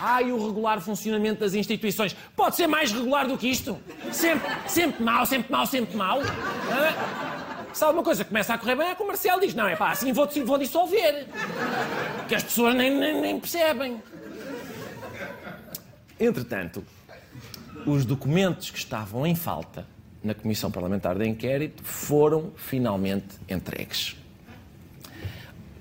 Ai, 0.02 0.32
o 0.32 0.48
regular 0.48 0.82
funcionamento 0.82 1.42
das 1.42 1.54
instituições. 1.54 2.16
Pode 2.36 2.56
ser 2.56 2.66
mais 2.66 2.92
regular 2.92 3.28
do 3.28 3.38
que 3.38 3.48
isto? 3.48 3.78
Sempre, 4.12 4.52
sempre 4.66 5.04
mal, 5.04 5.24
sempre 5.28 5.52
mal, 5.52 5.68
sempre 5.68 5.96
mal. 5.96 6.20
Hã? 6.20 7.33
Se 7.74 7.84
alguma 7.84 8.04
coisa 8.04 8.24
começa 8.24 8.54
a 8.54 8.58
correr 8.58 8.76
bem, 8.76 8.92
a 8.92 8.96
comercial 8.96 9.40
diz: 9.40 9.54
não, 9.56 9.68
é 9.68 9.76
pá, 9.76 9.92
assim 9.92 10.14
vou, 10.14 10.30
vou 10.46 10.58
dissolver. 10.58 11.26
Que 12.28 12.36
as 12.36 12.44
pessoas 12.44 12.76
nem, 12.76 12.96
nem, 12.96 13.20
nem 13.20 13.40
percebem. 13.40 14.02
Entretanto, 16.20 16.86
os 17.86 18.06
documentos 18.06 18.70
que 18.70 18.78
estavam 18.78 19.26
em 19.26 19.36
falta 19.36 19.86
na 20.24 20.34
Comissão 20.34 20.72
Parlamentar 20.72 21.18
de 21.18 21.28
Inquérito 21.28 21.84
foram 21.84 22.52
finalmente 22.56 23.40
entregues. 23.50 24.16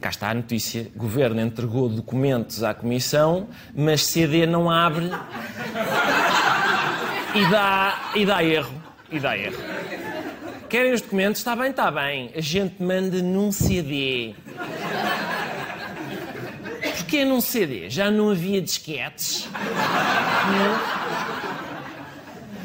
Cá 0.00 0.08
está 0.08 0.30
a 0.30 0.34
notícia: 0.34 0.90
o 0.96 0.98
Governo 0.98 1.40
entregou 1.40 1.90
documentos 1.90 2.64
à 2.64 2.72
Comissão, 2.72 3.48
mas 3.74 4.06
CD 4.06 4.46
não 4.46 4.70
abre 4.70 5.10
e 7.34 7.50
dá, 7.50 8.10
e 8.16 8.26
dá 8.26 8.42
erro. 8.42 8.82
E 9.10 9.20
dá 9.20 9.36
erro. 9.36 10.21
Querem 10.72 10.94
os 10.94 11.02
documentos? 11.02 11.38
Está 11.42 11.54
bem, 11.54 11.68
está 11.68 11.90
bem. 11.90 12.30
A 12.34 12.40
gente 12.40 12.82
manda 12.82 13.20
num 13.20 13.52
CD. 13.52 14.34
Porquê 16.96 17.26
num 17.26 17.42
CD? 17.42 17.90
Já 17.90 18.10
não 18.10 18.30
havia 18.30 18.58
disquetes? 18.58 19.46
Não? 19.52 20.80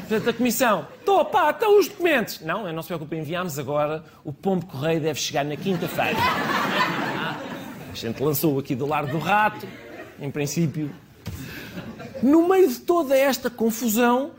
Portanto, 0.08 0.30
a 0.30 0.32
comissão. 0.32 0.88
Pá, 1.30 1.50
estão 1.50 1.78
os 1.78 1.86
documentos. 1.88 2.40
Não, 2.40 2.72
não 2.72 2.80
se 2.80 2.86
preocupe, 2.86 3.14
enviámos 3.14 3.58
agora. 3.58 4.02
O 4.24 4.32
pombo 4.32 4.64
correio 4.64 5.02
deve 5.02 5.20
chegar 5.20 5.44
na 5.44 5.56
quinta-feira. 5.56 6.16
A 7.92 7.94
gente 7.94 8.22
lançou 8.22 8.58
aqui 8.58 8.74
do 8.74 8.86
lar 8.86 9.04
do 9.04 9.18
rato. 9.18 9.68
Em 10.18 10.30
princípio. 10.30 10.90
No 12.22 12.48
meio 12.48 12.68
de 12.68 12.78
toda 12.78 13.14
esta 13.14 13.50
confusão, 13.50 14.30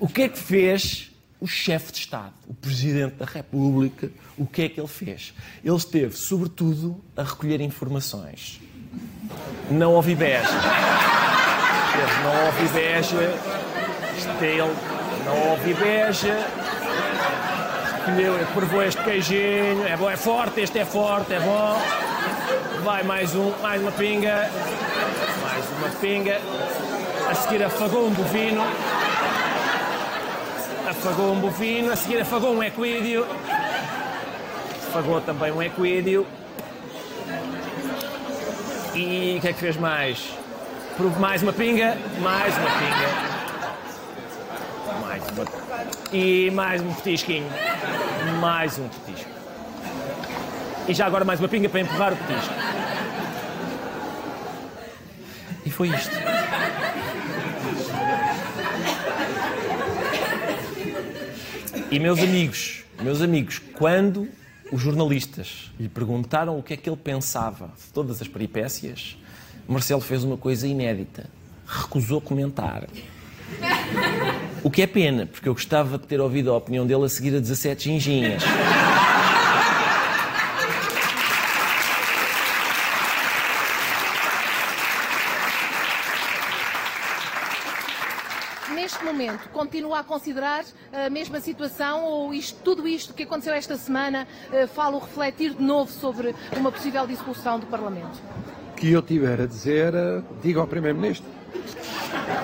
o 0.00 0.08
que 0.08 0.22
é 0.22 0.28
que 0.30 0.38
fez 0.38 1.14
o 1.40 1.46
chefe 1.46 1.92
de 1.92 1.98
Estado, 1.98 2.32
o 2.48 2.54
Presidente 2.54 3.16
da 3.16 3.26
República, 3.26 4.10
o 4.38 4.46
que 4.46 4.62
é 4.62 4.68
que 4.68 4.80
ele 4.80 4.88
fez? 4.88 5.34
Ele 5.64 5.76
esteve, 5.76 6.16
sobretudo, 6.16 7.02
a 7.16 7.22
recolher 7.22 7.60
informações. 7.60 8.60
Não 9.70 9.92
houve 9.92 10.14
beja. 10.14 10.48
Não 12.22 12.46
houve 12.46 12.68
beja. 12.68 13.34
Ele 14.40 14.74
não 15.24 15.50
houve 15.50 15.74
beja. 15.74 16.46
Recolheu, 18.06 18.46
provou 18.54 18.82
este 18.82 19.02
queijinho. 19.02 19.86
É 19.86 19.96
bom, 19.96 20.08
é 20.08 20.16
forte, 20.16 20.60
este 20.60 20.78
é 20.78 20.84
forte, 20.84 21.34
é 21.34 21.40
bom. 21.40 21.82
Vai 22.82 23.02
mais 23.02 23.34
um, 23.34 23.50
mais 23.60 23.82
uma 23.82 23.92
pinga. 23.92 24.50
Mais 25.42 25.64
uma 25.78 25.88
pinga. 26.00 26.40
A 27.28 27.34
seguir 27.34 27.62
afagou 27.62 28.06
um 28.06 28.10
bovino 28.10 28.62
afagou 30.86 31.32
um 31.32 31.40
bovino, 31.40 31.92
a 31.92 31.96
seguir 31.96 32.20
afagou 32.20 32.54
um 32.54 32.62
equídeo, 32.62 33.26
afagou 34.88 35.20
também 35.20 35.50
um 35.52 35.62
equídeo. 35.62 36.26
E 38.94 39.36
o 39.36 39.40
que 39.40 39.48
é 39.48 39.52
que 39.52 39.60
fez 39.60 39.76
mais? 39.76 40.32
Prove 40.96 41.18
mais 41.20 41.42
uma 41.42 41.52
pinga, 41.52 41.98
mais 42.20 42.56
uma 42.56 42.70
pinga. 42.70 43.36
Mais 45.02 45.22
uma. 45.30 45.44
E 46.12 46.50
mais 46.52 46.80
um 46.80 46.94
petisquinho. 46.94 47.50
Mais 48.40 48.78
um 48.78 48.88
petisco. 48.88 49.30
E 50.88 50.94
já 50.94 51.06
agora 51.06 51.24
mais 51.24 51.40
uma 51.40 51.48
pinga 51.48 51.68
para 51.68 51.80
empurrar 51.80 52.12
o 52.12 52.16
petisco. 52.16 52.54
E 55.66 55.70
foi 55.70 55.88
isto. 55.88 56.35
E 61.90 62.00
meus 62.00 62.18
amigos, 62.18 62.84
meus 63.00 63.22
amigos, 63.22 63.60
quando 63.74 64.28
os 64.72 64.80
jornalistas 64.80 65.70
lhe 65.78 65.88
perguntaram 65.88 66.58
o 66.58 66.62
que 66.62 66.74
é 66.74 66.76
que 66.76 66.90
ele 66.90 66.96
pensava 66.96 67.68
de 67.68 67.92
todas 67.92 68.20
as 68.20 68.26
peripécias, 68.26 69.16
Marcelo 69.68 70.00
fez 70.00 70.24
uma 70.24 70.36
coisa 70.36 70.66
inédita. 70.66 71.30
Recusou 71.64 72.20
comentar. 72.20 72.88
O 74.64 74.70
que 74.70 74.82
é 74.82 74.86
pena, 74.86 75.26
porque 75.26 75.48
eu 75.48 75.54
gostava 75.54 75.96
de 75.96 76.06
ter 76.06 76.20
ouvido 76.20 76.52
a 76.52 76.56
opinião 76.56 76.84
dele 76.84 77.04
a 77.04 77.08
seguir 77.08 77.36
a 77.36 77.40
17 77.40 77.84
ginginhas. 77.84 78.42
Momento 89.04 89.48
continua 89.50 90.00
a 90.00 90.04
considerar 90.04 90.64
a 90.92 91.10
mesma 91.10 91.40
situação 91.40 92.04
ou 92.04 92.34
isto, 92.34 92.58
tudo 92.62 92.86
isto 92.86 93.14
que 93.14 93.22
aconteceu 93.22 93.54
esta 93.54 93.76
semana 93.76 94.26
eh, 94.52 94.66
fala 94.66 94.96
o 94.96 94.98
refletir 94.98 95.54
de 95.54 95.62
novo 95.62 95.90
sobre 95.90 96.34
uma 96.56 96.70
possível 96.72 97.06
dissolução 97.06 97.58
do 97.58 97.66
Parlamento? 97.66 98.18
Que 98.76 98.92
eu 98.92 99.02
tiver 99.02 99.40
a 99.40 99.46
dizer, 99.46 99.94
eh, 99.94 100.22
diga 100.42 100.60
ao 100.60 100.66
Primeiro-Ministro. 100.66 101.26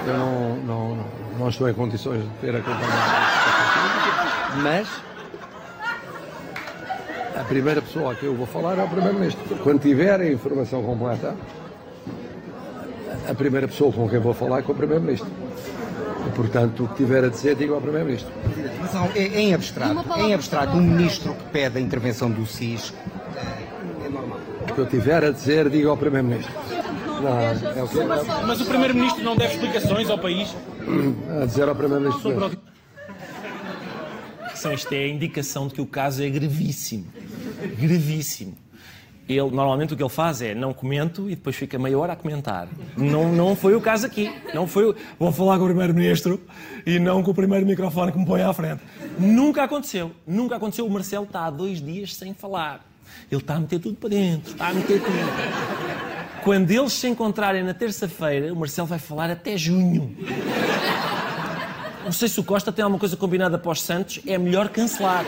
Eu 0.07 0.17
não, 0.17 0.57
não, 0.57 1.07
não 1.39 1.49
estou 1.49 1.69
em 1.69 1.75
condições 1.75 2.23
de 2.23 2.31
ter 2.41 2.55
acompanhado 2.57 3.43
mas 4.57 4.89
a 7.37 7.45
primeira 7.45 7.81
pessoa 7.81 8.13
a 8.13 8.15
que 8.15 8.27
eu 8.27 8.35
vou 8.35 8.47
falar 8.47 8.79
é 8.79 8.83
o 8.83 8.89
Primeiro-Ministro. 8.89 9.57
Quando 9.63 9.81
tiver 9.81 10.21
a 10.21 10.31
informação 10.31 10.83
completa, 10.83 11.35
a 13.29 13.35
primeira 13.35 13.67
pessoa 13.67 13.93
com 13.93 14.09
quem 14.09 14.19
vou 14.19 14.35
falar 14.35 14.59
é 14.59 14.63
com 14.63 14.73
o 14.73 14.75
Primeiro-Ministro. 14.75 15.31
E, 16.27 16.31
portanto, 16.35 16.85
o 16.85 16.89
que 16.89 16.97
tiver 16.97 17.25
a 17.25 17.29
dizer, 17.29 17.57
digo 17.57 17.75
ao 17.75 17.81
Primeiro-Ministro. 17.81 18.33
Mas 18.81 19.17
em 19.17 19.55
abstrato, 19.55 20.21
em 20.21 20.35
abstrato, 20.35 20.77
um 20.77 20.81
ministro 20.81 21.35
que 21.35 21.45
pede 21.51 21.79
a 21.79 21.81
intervenção 21.81 22.31
do 22.31 22.47
SIS 22.47 22.93
é 24.05 24.09
normal. 24.09 24.39
O 24.71 24.75
que 24.75 24.81
eu 24.81 24.87
tiver 24.87 25.25
a 25.25 25.31
dizer, 25.31 25.69
digo 25.69 25.91
ao 25.91 25.97
Primeiro-Ministro. 25.97 26.53
Não, 27.23 27.39
é 27.39 27.83
o 27.83 27.89
que... 27.89 27.99
Mas 28.47 28.61
o 28.61 28.65
Primeiro-Ministro 28.65 29.23
não 29.23 29.37
deve 29.37 29.55
explicações 29.55 30.11
ao 30.11 30.19
país? 30.19 30.55
A 31.41 31.47
dizer 31.47 31.69
ao 31.69 31.75
Primeiro-Ministro. 31.75 32.51
Isto 34.73 34.93
é 34.93 35.05
a 35.05 35.09
indicação 35.09 35.67
de 35.67 35.75
que 35.75 35.81
o 35.81 35.87
caso 35.87 36.23
é 36.23 36.31
gravíssimo. 36.31 37.07
Gravíssimo. 37.79 38.55
Ele, 39.29 39.51
normalmente 39.51 39.95
o 39.95 39.97
que 39.97 40.03
ele 40.03 40.11
faz 40.11 40.43
é 40.43 40.55
não 40.55 40.75
comento 40.75 41.31
e 41.31 41.37
depois 41.37 41.55
fica 41.55 41.79
meia 41.79 41.99
hora 41.99 42.13
a 42.13 42.17
comentar. 42.17 42.69
Não, 42.97 43.33
não 43.33 43.55
foi 43.55 43.75
o 43.75 43.81
caso 43.81 44.07
aqui. 44.07 44.33
Não 44.53 44.67
foi 44.67 44.95
Vou 45.19 45.31
falar 45.31 45.59
com 45.59 45.65
o 45.65 45.67
Primeiro-Ministro 45.67 46.41
e 46.85 46.99
não 46.99 47.23
com 47.23 47.31
o 47.31 47.35
primeiro 47.35 47.65
microfone 47.65 48.11
que 48.11 48.19
me 48.19 48.27
põe 48.27 48.43
à 48.43 48.53
frente. 48.53 48.83
Nunca 49.19 49.63
aconteceu. 49.63 50.11
Nunca 50.27 50.57
aconteceu. 50.57 50.87
O 50.87 50.91
Marcelo 50.91 51.25
está 51.25 51.47
há 51.47 51.51
dois 51.51 51.81
dias 51.81 52.15
sem 52.17 52.35
falar. 52.35 52.81
Ele 53.31 53.41
está 53.41 53.55
a 53.55 53.61
meter 53.61 53.79
tudo 53.79 53.97
para 53.97 54.11
dentro. 54.11 54.53
Está 54.53 54.69
a 54.69 54.75
meter 54.75 55.01
tudo. 55.01 56.43
Quando 56.43 56.71
eles 56.71 56.93
se 56.93 57.07
encontrarem 57.07 57.63
na 57.63 57.73
terça-feira, 57.73 58.53
o 58.53 58.57
Marcelo 58.57 58.89
vai 58.89 58.99
falar 58.99 59.31
até 59.31 59.57
junho. 59.57 60.17
Não 62.05 62.11
sei 62.11 62.29
se 62.29 62.41
o 62.41 62.45
Costa 62.45 62.73
tem 62.73 62.83
alguma 62.83 62.99
coisa 62.99 63.17
combinada 63.17 63.57
para 63.57 63.71
os 63.71 63.81
Santos, 63.81 64.21
é 64.27 64.37
melhor 64.37 64.69
cancelar. 64.69 65.25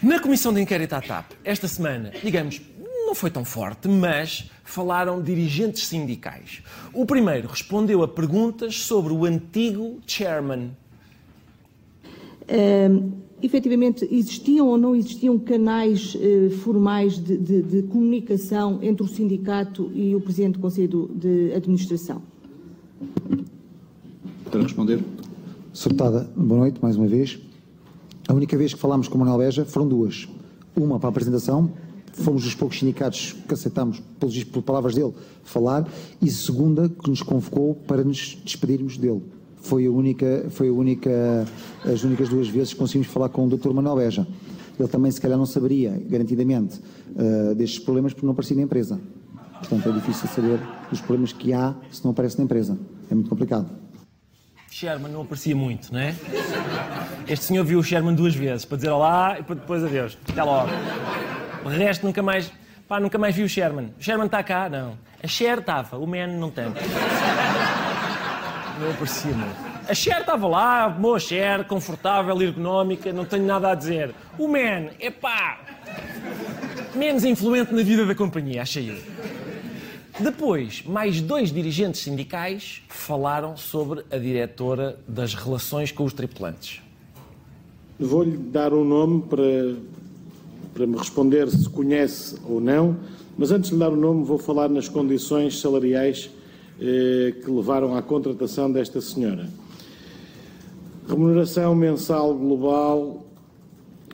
Na 0.00 0.20
comissão 0.20 0.52
de 0.52 0.60
inquérito 0.60 0.92
à 0.92 1.00
TAP, 1.00 1.32
esta 1.42 1.66
semana, 1.66 2.12
digamos, 2.22 2.60
não 3.04 3.16
foi 3.16 3.32
tão 3.32 3.44
forte, 3.44 3.88
mas 3.88 4.48
falaram 4.62 5.20
dirigentes 5.20 5.88
sindicais. 5.88 6.62
O 6.92 7.04
primeiro 7.04 7.48
respondeu 7.48 8.04
a 8.04 8.08
perguntas 8.08 8.76
sobre 8.76 9.12
o 9.12 9.24
antigo 9.24 9.98
chairman. 10.06 10.70
Um, 12.48 13.10
efetivamente, 13.42 14.06
existiam 14.08 14.68
ou 14.68 14.78
não 14.78 14.94
existiam 14.94 15.36
canais 15.36 16.14
uh, 16.14 16.50
formais 16.58 17.18
de, 17.18 17.36
de, 17.36 17.62
de, 17.62 17.82
comunicação 17.82 18.78
entre 18.80 19.02
o 19.02 19.08
sindicato 19.08 19.90
e 19.92 20.14
o 20.14 20.20
presidente 20.20 20.54
do 20.54 20.60
Conselho 20.60 21.10
de 21.12 21.52
Administração? 21.54 22.22
Para 24.48 24.62
responder. 24.62 25.02
Deputada, 25.74 26.30
boa 26.36 26.60
noite, 26.60 26.78
mais 26.80 26.96
uma 26.96 27.08
vez. 27.08 27.47
A 28.28 28.34
única 28.34 28.58
vez 28.58 28.74
que 28.74 28.78
falámos 28.78 29.08
com 29.08 29.16
o 29.16 29.18
Manuel 29.18 29.38
Beja 29.38 29.64
foram 29.64 29.88
duas. 29.88 30.28
Uma 30.76 31.00
para 31.00 31.08
a 31.08 31.10
apresentação, 31.10 31.72
fomos 32.12 32.44
os 32.44 32.54
poucos 32.54 32.78
sindicatos 32.78 33.34
que 33.48 33.54
aceitámos, 33.54 34.02
pelas 34.20 34.44
palavras 34.44 34.94
dele, 34.94 35.14
falar, 35.42 35.88
e 36.20 36.30
segunda, 36.30 36.90
que 36.90 37.08
nos 37.08 37.22
convocou 37.22 37.74
para 37.74 38.04
nos 38.04 38.38
despedirmos 38.44 38.98
dele. 38.98 39.22
Foi 39.56 39.86
a 39.86 39.90
única, 39.90 40.44
foi 40.50 40.68
a 40.68 40.72
única, 40.72 41.46
as 41.86 42.04
únicas 42.04 42.28
duas 42.28 42.48
vezes 42.48 42.74
que 42.74 42.78
conseguimos 42.78 43.08
falar 43.08 43.30
com 43.30 43.46
o 43.46 43.48
Dr. 43.48 43.70
Manuel 43.70 43.96
Beja. 43.96 44.28
Ele 44.78 44.88
também, 44.88 45.10
se 45.10 45.20
calhar, 45.22 45.38
não 45.38 45.46
saberia, 45.46 45.98
garantidamente, 46.06 46.80
uh, 47.16 47.54
destes 47.54 47.78
problemas 47.78 48.12
porque 48.12 48.26
não 48.26 48.32
aparecia 48.32 48.58
na 48.58 48.62
empresa. 48.62 49.00
Portanto, 49.60 49.88
é 49.88 49.92
difícil 49.92 50.28
saber 50.28 50.60
dos 50.90 51.00
problemas 51.00 51.32
que 51.32 51.54
há 51.54 51.74
se 51.90 52.04
não 52.04 52.10
aparece 52.10 52.36
na 52.36 52.44
empresa. 52.44 52.78
É 53.10 53.14
muito 53.14 53.30
complicado. 53.30 53.87
Sherman 54.78 55.10
não 55.10 55.22
aparecia 55.22 55.56
muito, 55.56 55.92
não 55.92 55.98
é? 55.98 56.14
Este 57.26 57.46
senhor 57.46 57.64
viu 57.64 57.80
o 57.80 57.82
Sherman 57.82 58.14
duas 58.14 58.32
vezes, 58.32 58.64
para 58.64 58.76
dizer 58.76 58.90
olá 58.90 59.36
e 59.36 59.42
para 59.42 59.56
depois 59.56 59.82
adeus. 59.82 60.16
Até 60.28 60.40
logo. 60.40 60.70
O 61.64 61.68
resto 61.68 62.06
nunca 62.06 62.22
mais. 62.22 62.52
Pá, 62.86 63.00
nunca 63.00 63.18
mais 63.18 63.34
viu 63.34 63.46
o 63.46 63.48
Sherman. 63.48 63.92
O 63.98 64.02
Sherman 64.02 64.26
está 64.26 64.40
cá? 64.40 64.68
Não. 64.68 64.96
A 65.20 65.26
Cher 65.26 65.58
estava, 65.58 65.98
o 65.98 66.06
Man 66.06 66.28
não 66.28 66.48
tem. 66.48 66.66
Não 66.66 66.74
aparecia 68.92 69.32
muito. 69.32 69.56
A 69.88 69.94
Cher 69.94 70.20
estava 70.20 70.46
lá, 70.46 70.88
boa 70.88 71.18
Cher, 71.18 71.64
confortável, 71.64 72.40
ergonómica, 72.40 73.12
não 73.12 73.24
tenho 73.24 73.46
nada 73.46 73.72
a 73.72 73.74
dizer. 73.74 74.14
O 74.38 74.46
Man, 74.46 74.90
é 75.00 75.10
pá, 75.10 75.58
menos 76.94 77.24
influente 77.24 77.74
na 77.74 77.82
vida 77.82 78.06
da 78.06 78.14
companhia, 78.14 78.62
achei 78.62 78.90
eu. 78.90 78.98
Depois, 80.20 80.82
mais 80.84 81.20
dois 81.20 81.52
dirigentes 81.52 82.00
sindicais 82.00 82.82
falaram 82.88 83.56
sobre 83.56 84.04
a 84.10 84.18
diretora 84.18 84.98
das 85.06 85.32
relações 85.32 85.92
com 85.92 86.02
os 86.02 86.12
tripulantes. 86.12 86.82
Vou-lhe 88.00 88.36
dar 88.36 88.74
um 88.74 88.82
nome 88.82 89.22
para, 89.22 89.76
para 90.74 90.88
me 90.88 90.96
responder 90.96 91.48
se 91.48 91.70
conhece 91.70 92.36
ou 92.44 92.60
não, 92.60 92.96
mas 93.36 93.52
antes 93.52 93.70
de 93.70 93.76
lhe 93.76 93.80
dar 93.80 93.90
o 93.90 93.96
nome, 93.96 94.24
vou 94.24 94.38
falar 94.38 94.68
nas 94.68 94.88
condições 94.88 95.60
salariais 95.60 96.28
eh, 96.80 97.34
que 97.40 97.48
levaram 97.48 97.94
à 97.94 98.02
contratação 98.02 98.72
desta 98.72 99.00
senhora. 99.00 99.48
Remuneração 101.08 101.76
mensal 101.76 102.34
global 102.34 103.24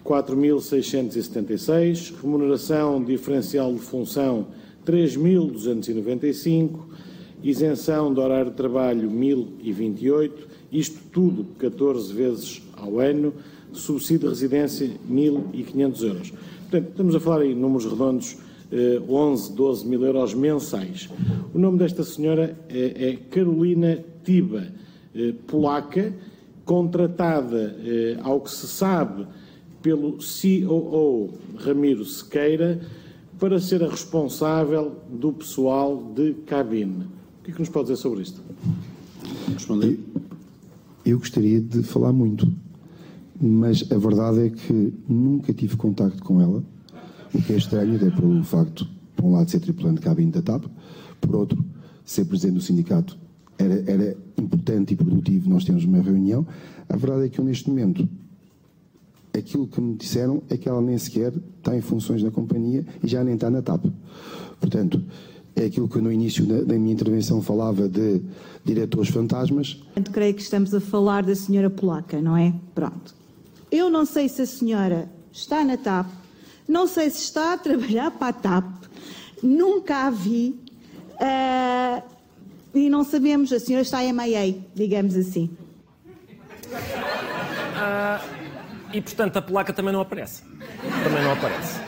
4.676, 0.04 2.12
remuneração 2.20 3.02
diferencial 3.02 3.72
de 3.72 3.80
função 3.80 4.48
3.295, 4.86 6.80
isenção 7.42 8.12
de 8.12 8.20
horário 8.20 8.50
de 8.50 8.56
trabalho 8.56 9.10
1.028, 9.10 10.32
isto 10.72 11.00
tudo 11.12 11.46
14 11.58 12.12
vezes 12.12 12.62
ao 12.76 12.98
ano, 12.98 13.32
subsídio 13.72 14.28
de 14.28 14.34
residência 14.34 14.90
1.500 15.10 16.02
euros. 16.02 16.32
Portanto, 16.70 16.90
estamos 16.90 17.14
a 17.14 17.20
falar 17.20 17.44
em 17.44 17.54
números 17.54 17.84
redondos, 17.84 18.36
11, 19.08 19.50
eh, 19.50 19.54
12 19.54 19.86
mil 19.86 20.04
euros 20.04 20.34
mensais. 20.34 21.08
O 21.52 21.58
nome 21.58 21.78
desta 21.78 22.02
senhora 22.02 22.56
é, 22.68 23.10
é 23.10 23.16
Carolina 23.30 24.02
Tiba, 24.24 24.68
eh, 25.14 25.34
polaca, 25.46 26.12
contratada, 26.64 27.76
eh, 27.84 28.16
ao 28.22 28.40
que 28.40 28.50
se 28.50 28.66
sabe, 28.66 29.26
pelo 29.82 30.16
COO 30.18 31.34
Ramiro 31.56 32.04
Sequeira, 32.04 32.80
para 33.38 33.60
ser 33.60 33.82
a 33.82 33.88
responsável 33.88 34.96
do 35.10 35.32
pessoal 35.32 36.12
de 36.14 36.34
cabine. 36.46 37.04
O 37.40 37.44
que 37.44 37.50
é 37.50 37.54
que 37.54 37.60
nos 37.60 37.68
pode 37.68 37.88
dizer 37.88 38.00
sobre 38.00 38.22
isto? 38.22 38.40
Responder. 39.52 39.98
Eu 41.04 41.18
gostaria 41.18 41.60
de 41.60 41.82
falar 41.82 42.12
muito, 42.12 42.50
mas 43.40 43.84
a 43.90 43.98
verdade 43.98 44.46
é 44.46 44.50
que 44.50 44.94
nunca 45.08 45.52
tive 45.52 45.76
contacto 45.76 46.22
com 46.22 46.40
ela, 46.40 46.64
o 47.34 47.42
que 47.42 47.52
é 47.52 47.56
estranho, 47.56 47.96
até 47.96 48.10
pelo 48.10 48.42
facto, 48.44 48.88
por 49.14 49.26
um 49.26 49.32
lado, 49.32 49.50
ser 49.50 49.60
tripulante 49.60 50.00
de 50.00 50.06
cabine 50.06 50.30
da 50.30 50.40
TAP, 50.40 50.64
por 51.20 51.36
outro, 51.36 51.62
ser 52.04 52.24
presidente 52.24 52.54
do 52.54 52.62
sindicato 52.62 53.18
era, 53.58 53.84
era 53.90 54.16
importante 54.38 54.94
e 54.94 54.96
produtivo 54.96 55.48
nós 55.48 55.64
temos 55.64 55.84
uma 55.84 56.00
reunião. 56.00 56.46
A 56.88 56.96
verdade 56.96 57.26
é 57.26 57.28
que 57.28 57.38
eu, 57.38 57.44
neste 57.44 57.68
momento, 57.68 58.08
aquilo 59.36 59.66
que 59.66 59.80
me 59.80 59.96
disseram 59.96 60.42
é 60.48 60.56
que 60.56 60.68
ela 60.68 60.80
nem 60.80 60.96
sequer 60.96 61.32
está 61.58 61.76
em 61.76 61.80
funções 61.80 62.22
na 62.22 62.30
companhia 62.30 62.86
e 63.02 63.08
já 63.08 63.24
nem 63.24 63.34
está 63.34 63.50
na 63.50 63.60
TAP. 63.60 63.86
Portanto, 64.60 65.02
é 65.56 65.64
aquilo 65.64 65.88
que 65.88 65.96
eu 65.96 66.02
no 66.02 66.12
início 66.12 66.44
da, 66.46 66.62
da 66.62 66.78
minha 66.78 66.92
intervenção 66.92 67.42
falava 67.42 67.88
de 67.88 68.22
diretores 68.64 69.10
fantasmas. 69.10 69.82
Creio 70.12 70.34
que 70.34 70.42
estamos 70.42 70.74
a 70.74 70.80
falar 70.80 71.24
da 71.24 71.34
senhora 71.34 71.68
polaca, 71.68 72.20
não 72.20 72.36
é? 72.36 72.54
Pronto. 72.74 73.14
Eu 73.70 73.90
não 73.90 74.04
sei 74.04 74.28
se 74.28 74.42
a 74.42 74.46
senhora 74.46 75.08
está 75.32 75.64
na 75.64 75.76
TAP, 75.76 76.06
não 76.68 76.86
sei 76.86 77.10
se 77.10 77.22
está 77.22 77.54
a 77.54 77.58
trabalhar 77.58 78.10
para 78.12 78.28
a 78.28 78.32
TAP, 78.32 78.64
nunca 79.42 80.06
a 80.06 80.10
vi 80.10 80.56
uh, 81.14 82.02
e 82.74 82.88
não 82.88 83.04
sabemos, 83.04 83.52
a 83.52 83.58
senhora 83.58 83.82
está 83.82 84.02
em 84.04 84.12
MIA, 84.12 84.56
digamos 84.74 85.16
assim. 85.16 85.50
Uh... 86.72 88.33
E, 88.94 89.00
portanto, 89.00 89.36
a 89.36 89.42
placa 89.42 89.72
também 89.72 89.92
não 89.92 90.00
aparece. 90.00 90.44
Também 91.02 91.22
não 91.22 91.32
aparece. 91.32 91.80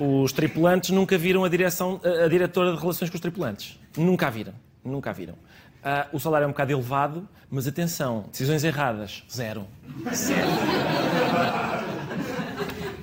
Os 0.00 0.32
tripulantes 0.32 0.90
nunca 0.90 1.18
viram 1.18 1.44
a, 1.44 1.48
direção, 1.48 2.00
a, 2.02 2.26
diretora 2.26 2.72
de 2.72 2.80
relações 2.80 3.10
com 3.10 3.16
os 3.16 3.20
tripulantes. 3.20 3.78
Nunca 3.96 4.26
a 4.26 4.30
viram. 4.30 4.54
Nunca 4.82 5.10
a 5.10 5.12
viram. 5.12 5.34
Uh, 5.34 6.16
o 6.16 6.18
salário 6.18 6.44
é 6.44 6.48
um 6.48 6.52
bocado 6.52 6.72
elevado, 6.72 7.28
mas 7.50 7.66
atenção, 7.68 8.24
decisões 8.30 8.64
erradas, 8.64 9.22
zero. 9.30 9.66
Zero. 10.14 10.48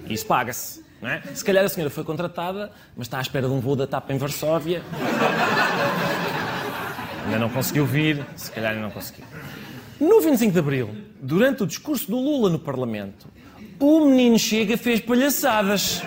Isso 0.10 0.26
paga-se. 0.26 0.84
É? 1.04 1.21
Se 1.34 1.45
calhar 1.45 1.63
a 1.63 1.69
senhora 1.69 1.89
foi 1.91 2.04
contratada, 2.04 2.71
mas 2.95 3.06
está 3.06 3.19
à 3.19 3.21
espera 3.21 3.47
de 3.47 3.54
um 3.54 3.60
voo 3.60 3.76
da 3.76 3.86
TAP 3.86 4.10
em 4.10 4.17
Varsóvia. 4.17 4.82
Ainda 7.26 7.39
não 7.39 7.50
conseguiu 7.50 7.86
vir, 7.86 8.26
se 8.36 8.52
calhar 8.52 8.71
ainda 8.71 8.84
não 8.84 8.91
conseguiu. 8.91 9.26
No 10.00 10.19
25 10.19 10.52
de 10.52 10.60
Abril, 10.60 10.89
durante 11.21 11.62
o 11.62 11.67
discurso 11.67 12.10
do 12.10 12.17
Lula 12.17 12.50
no 12.50 12.58
Parlamento, 12.58 13.28
o 13.82 14.06
menino 14.06 14.38
chega 14.38 14.78
fez 14.78 15.00
palhaçadas. 15.00 16.02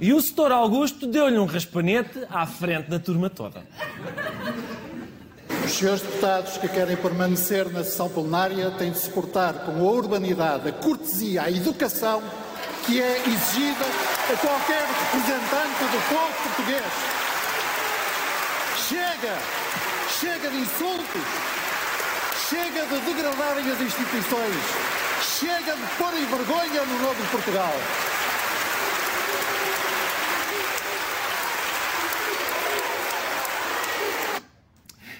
E 0.00 0.14
o 0.14 0.20
setor 0.20 0.52
Augusto 0.52 1.06
deu-lhe 1.06 1.38
um 1.38 1.44
raspanete 1.44 2.20
à 2.30 2.46
frente 2.46 2.88
da 2.88 2.98
turma 2.98 3.28
toda. 3.28 3.62
Os 5.64 5.72
senhores 5.72 6.00
deputados 6.00 6.56
que 6.56 6.68
querem 6.68 6.96
permanecer 6.96 7.68
na 7.70 7.84
sessão 7.84 8.08
plenária 8.08 8.70
têm 8.72 8.92
de 8.92 8.98
se 8.98 9.10
portar 9.10 9.54
com 9.54 9.72
a 9.72 9.90
urbanidade, 9.90 10.68
a 10.68 10.72
cortesia, 10.72 11.42
a 11.42 11.50
educação 11.50 12.22
que 12.86 13.00
é 13.00 13.18
exigida 13.18 13.84
a 14.32 14.36
qualquer 14.36 14.86
representante 14.86 15.84
do 15.84 16.08
povo 16.08 16.32
português. 16.44 16.92
Chega! 18.88 19.38
Chega 20.18 20.50
de 20.50 20.56
insultos! 20.56 21.22
Chega 22.48 22.86
de 22.86 23.00
degradarem 23.04 23.70
as 23.70 23.80
instituições! 23.80 24.99
Chega 25.22 25.74
de 25.74 25.86
porem 25.98 26.24
vergonha 26.24 26.84
no 26.86 26.98
novo 26.98 27.30
Portugal! 27.30 27.72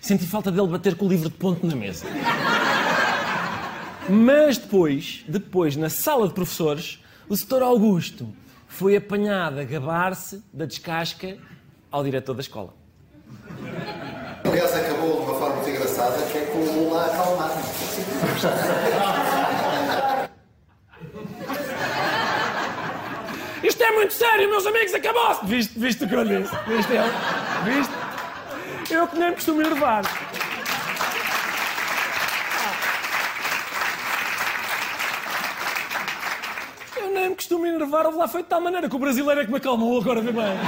Senti 0.01 0.27
falta 0.27 0.51
dele 0.51 0.69
bater 0.69 0.97
com 0.97 1.05
o 1.05 1.09
livro 1.09 1.29
de 1.29 1.37
ponto 1.37 1.67
na 1.67 1.77
mesa. 1.77 2.07
Mas 4.09 4.57
depois, 4.57 5.23
depois, 5.29 5.77
na 5.77 5.91
sala 5.91 6.27
de 6.27 6.35
professores, 6.35 6.99
o 7.29 7.37
setor 7.37 7.63
Augusto 7.63 8.27
foi 8.67 8.97
apanhado 8.97 9.61
a 9.61 9.65
gabar-se 9.65 10.43
da 10.53 10.65
descasca 10.65 11.37
ao 11.91 12.03
diretor 12.03 12.35
da 12.35 12.41
escola. 12.41 12.75
Aliás, 14.45 14.75
acabou 14.75 15.21
de 15.21 15.31
uma 15.31 15.39
forma 15.39 15.57
muito 15.57 15.71
engraçada, 15.71 16.17
que 16.33 16.39
é 16.39 16.47
com 16.47 16.59
o 16.59 16.85
Lula 16.85 17.03
a 17.03 17.07
acalmar. 17.07 17.51
Isto 23.81 23.93
é 23.93 23.97
muito 23.97 24.13
sério, 24.13 24.51
meus 24.51 24.67
amigos, 24.67 24.93
acabou-se! 24.93 25.47
Viste, 25.47 25.79
viste 25.79 26.05
o 26.05 26.07
que 26.07 26.15
eu 26.15 26.23
disse? 26.23 26.55
Viste 26.69 26.93
eu? 26.93 27.05
Viste? 27.65 28.93
Eu 28.93 29.09
que 29.09 29.19
nem 29.19 29.33
costumo 29.33 29.63
enervar. 29.63 30.05
Eu 36.95 37.11
nem 37.11 37.31
me 37.31 37.35
costumo 37.35 37.65
enervar, 37.65 38.05
houve 38.05 38.19
lá 38.19 38.29
foi 38.29 38.43
de 38.43 38.51
tal 38.51 38.61
maneira 38.61 38.87
que 38.87 38.95
o 38.95 38.99
brasileiro 38.99 39.41
é 39.41 39.45
que 39.47 39.51
me 39.51 39.57
acalmou, 39.57 39.99
agora 39.99 40.21
vê 40.21 40.31
bem. 40.31 40.59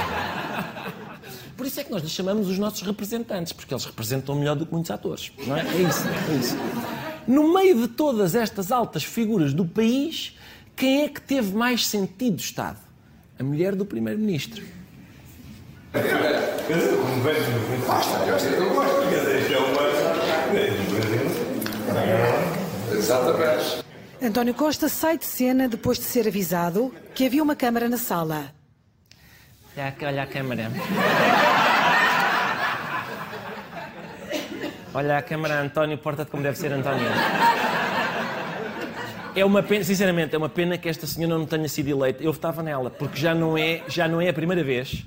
Por 1.55 1.67
isso 1.67 1.81
é 1.81 1.83
que 1.83 1.91
nós 1.91 2.01
lhes 2.01 2.11
chamamos 2.11 2.49
os 2.49 2.57
nossos 2.57 2.81
representantes, 2.81 3.53
porque 3.53 3.75
eles 3.75 3.85
representam 3.85 4.33
melhor 4.33 4.55
do 4.55 4.65
que 4.65 4.73
muitos 4.73 4.89
atores, 4.89 5.31
não 5.45 5.55
é? 5.55 5.61
É 5.61 5.81
isso, 5.83 6.07
é 6.07 6.33
isso. 6.33 6.57
No 7.27 7.53
meio 7.53 7.79
de 7.79 7.89
todas 7.89 8.33
estas 8.33 8.71
altas 8.71 9.03
figuras 9.03 9.53
do 9.53 9.67
país, 9.67 10.35
quem 10.75 11.03
é 11.03 11.09
que 11.09 11.21
teve 11.21 11.55
mais 11.55 11.85
sentido 11.85 12.37
de 12.37 12.41
Estado? 12.41 12.92
A 13.43 13.45
mulher 13.45 13.75
do 13.75 13.85
Primeiro-Ministro. 13.85 14.63
Exatamente. 22.93 23.83
António 24.21 24.53
Costa 24.53 24.87
sai 24.87 25.17
de 25.17 25.25
cena 25.25 25.67
depois 25.67 25.97
de 25.97 26.05
ser 26.05 26.25
avisado 26.25 26.95
que 27.13 27.25
havia 27.25 27.43
uma 27.43 27.53
câmara 27.53 27.89
na 27.89 27.97
sala. 27.97 28.53
Olha, 29.75 29.93
olha 30.03 30.23
a 30.23 30.27
câmara. 30.27 30.71
Olha 34.93 35.17
a 35.17 35.21
câmara, 35.21 35.59
António, 35.59 35.97
porta-te 35.97 36.31
como 36.31 36.43
deve 36.43 36.57
ser, 36.57 36.71
António. 36.71 37.09
É 39.35 39.43
uma 39.43 39.63
pena, 39.63 39.83
sinceramente, 39.83 40.35
é 40.35 40.37
uma 40.37 40.49
pena 40.49 40.77
que 40.77 40.87
esta 40.87 41.07
senhora 41.07 41.37
não 41.37 41.45
tenha 41.45 41.67
sido 41.67 41.89
eleita. 41.89 42.23
Eu 42.23 42.31
votava 42.31 42.61
nela, 42.61 42.91
porque 42.91 43.19
já 43.19 43.33
não 43.33 43.57
é, 43.57 43.81
já 43.87 44.07
não 44.07 44.21
é 44.21 44.29
a 44.29 44.33
primeira 44.33 44.63
vez 44.63 45.03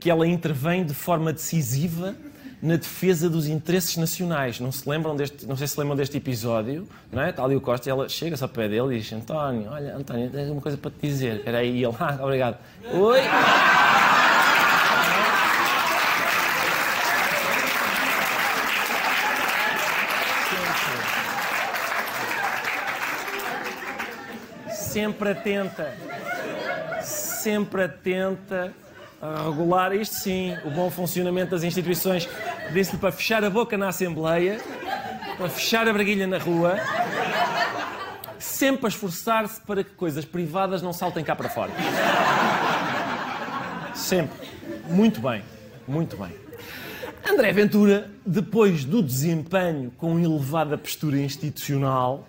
que 0.00 0.10
ela 0.10 0.26
intervém 0.26 0.84
de 0.84 0.94
forma 0.94 1.32
decisiva 1.32 2.14
na 2.60 2.74
defesa 2.74 3.30
dos 3.30 3.46
interesses 3.46 3.96
nacionais. 3.96 4.58
Não 4.58 4.72
se 4.72 4.88
lembram 4.88 5.14
deste, 5.14 5.46
não 5.46 5.56
sei 5.56 5.68
se 5.68 5.78
lembram 5.78 5.96
deste 5.96 6.16
episódio, 6.16 6.88
não 7.12 7.22
é? 7.22 7.30
Está 7.30 7.44
ali 7.44 7.54
o 7.54 7.60
Costa 7.60 7.88
e 7.88 7.90
ela 7.90 8.08
chega-se 8.08 8.42
ao 8.42 8.48
pé 8.48 8.68
dele 8.68 8.96
e 8.96 8.98
diz: 8.98 9.12
António, 9.12 9.70
olha, 9.70 9.96
António, 9.96 10.28
tenho 10.28 10.52
uma 10.52 10.60
coisa 10.60 10.76
para 10.76 10.90
te 10.90 10.98
dizer. 11.00 11.36
Espera 11.36 11.58
aí, 11.58 11.84
ele, 11.84 11.94
ah, 12.00 12.18
obrigado. 12.20 12.58
Oi! 12.92 13.20
Sempre 24.98 25.30
atenta, 25.30 25.94
sempre 27.02 27.84
atenta 27.84 28.72
a 29.22 29.44
regular 29.44 29.94
isto 29.94 30.16
sim, 30.16 30.56
o 30.64 30.70
bom 30.70 30.90
funcionamento 30.90 31.52
das 31.52 31.62
instituições. 31.62 32.28
Disse-lhe 32.72 32.98
para 32.98 33.12
fechar 33.12 33.44
a 33.44 33.48
boca 33.48 33.78
na 33.78 33.90
Assembleia, 33.90 34.60
para 35.36 35.48
fechar 35.50 35.86
a 35.86 35.92
braguilha 35.92 36.26
na 36.26 36.38
rua, 36.38 36.80
sempre 38.40 38.86
a 38.86 38.88
esforçar-se 38.88 39.60
para 39.60 39.84
que 39.84 39.90
coisas 39.90 40.24
privadas 40.24 40.82
não 40.82 40.92
saltem 40.92 41.22
cá 41.22 41.36
para 41.36 41.48
fora. 41.48 41.70
Sempre. 43.94 44.48
Muito 44.88 45.20
bem, 45.20 45.44
muito 45.86 46.16
bem. 46.16 46.34
André 47.24 47.52
Ventura, 47.52 48.10
depois 48.26 48.84
do 48.84 49.00
desempenho 49.00 49.92
com 49.96 50.18
elevada 50.18 50.76
postura 50.76 51.18
institucional, 51.18 52.26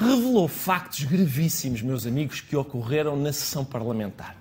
revelou 0.00 0.48
factos 0.48 1.04
gravíssimos, 1.04 1.82
meus 1.82 2.06
amigos, 2.06 2.40
que 2.40 2.56
ocorreram 2.56 3.16
na 3.16 3.32
sessão 3.32 3.64
parlamentar. 3.64 4.34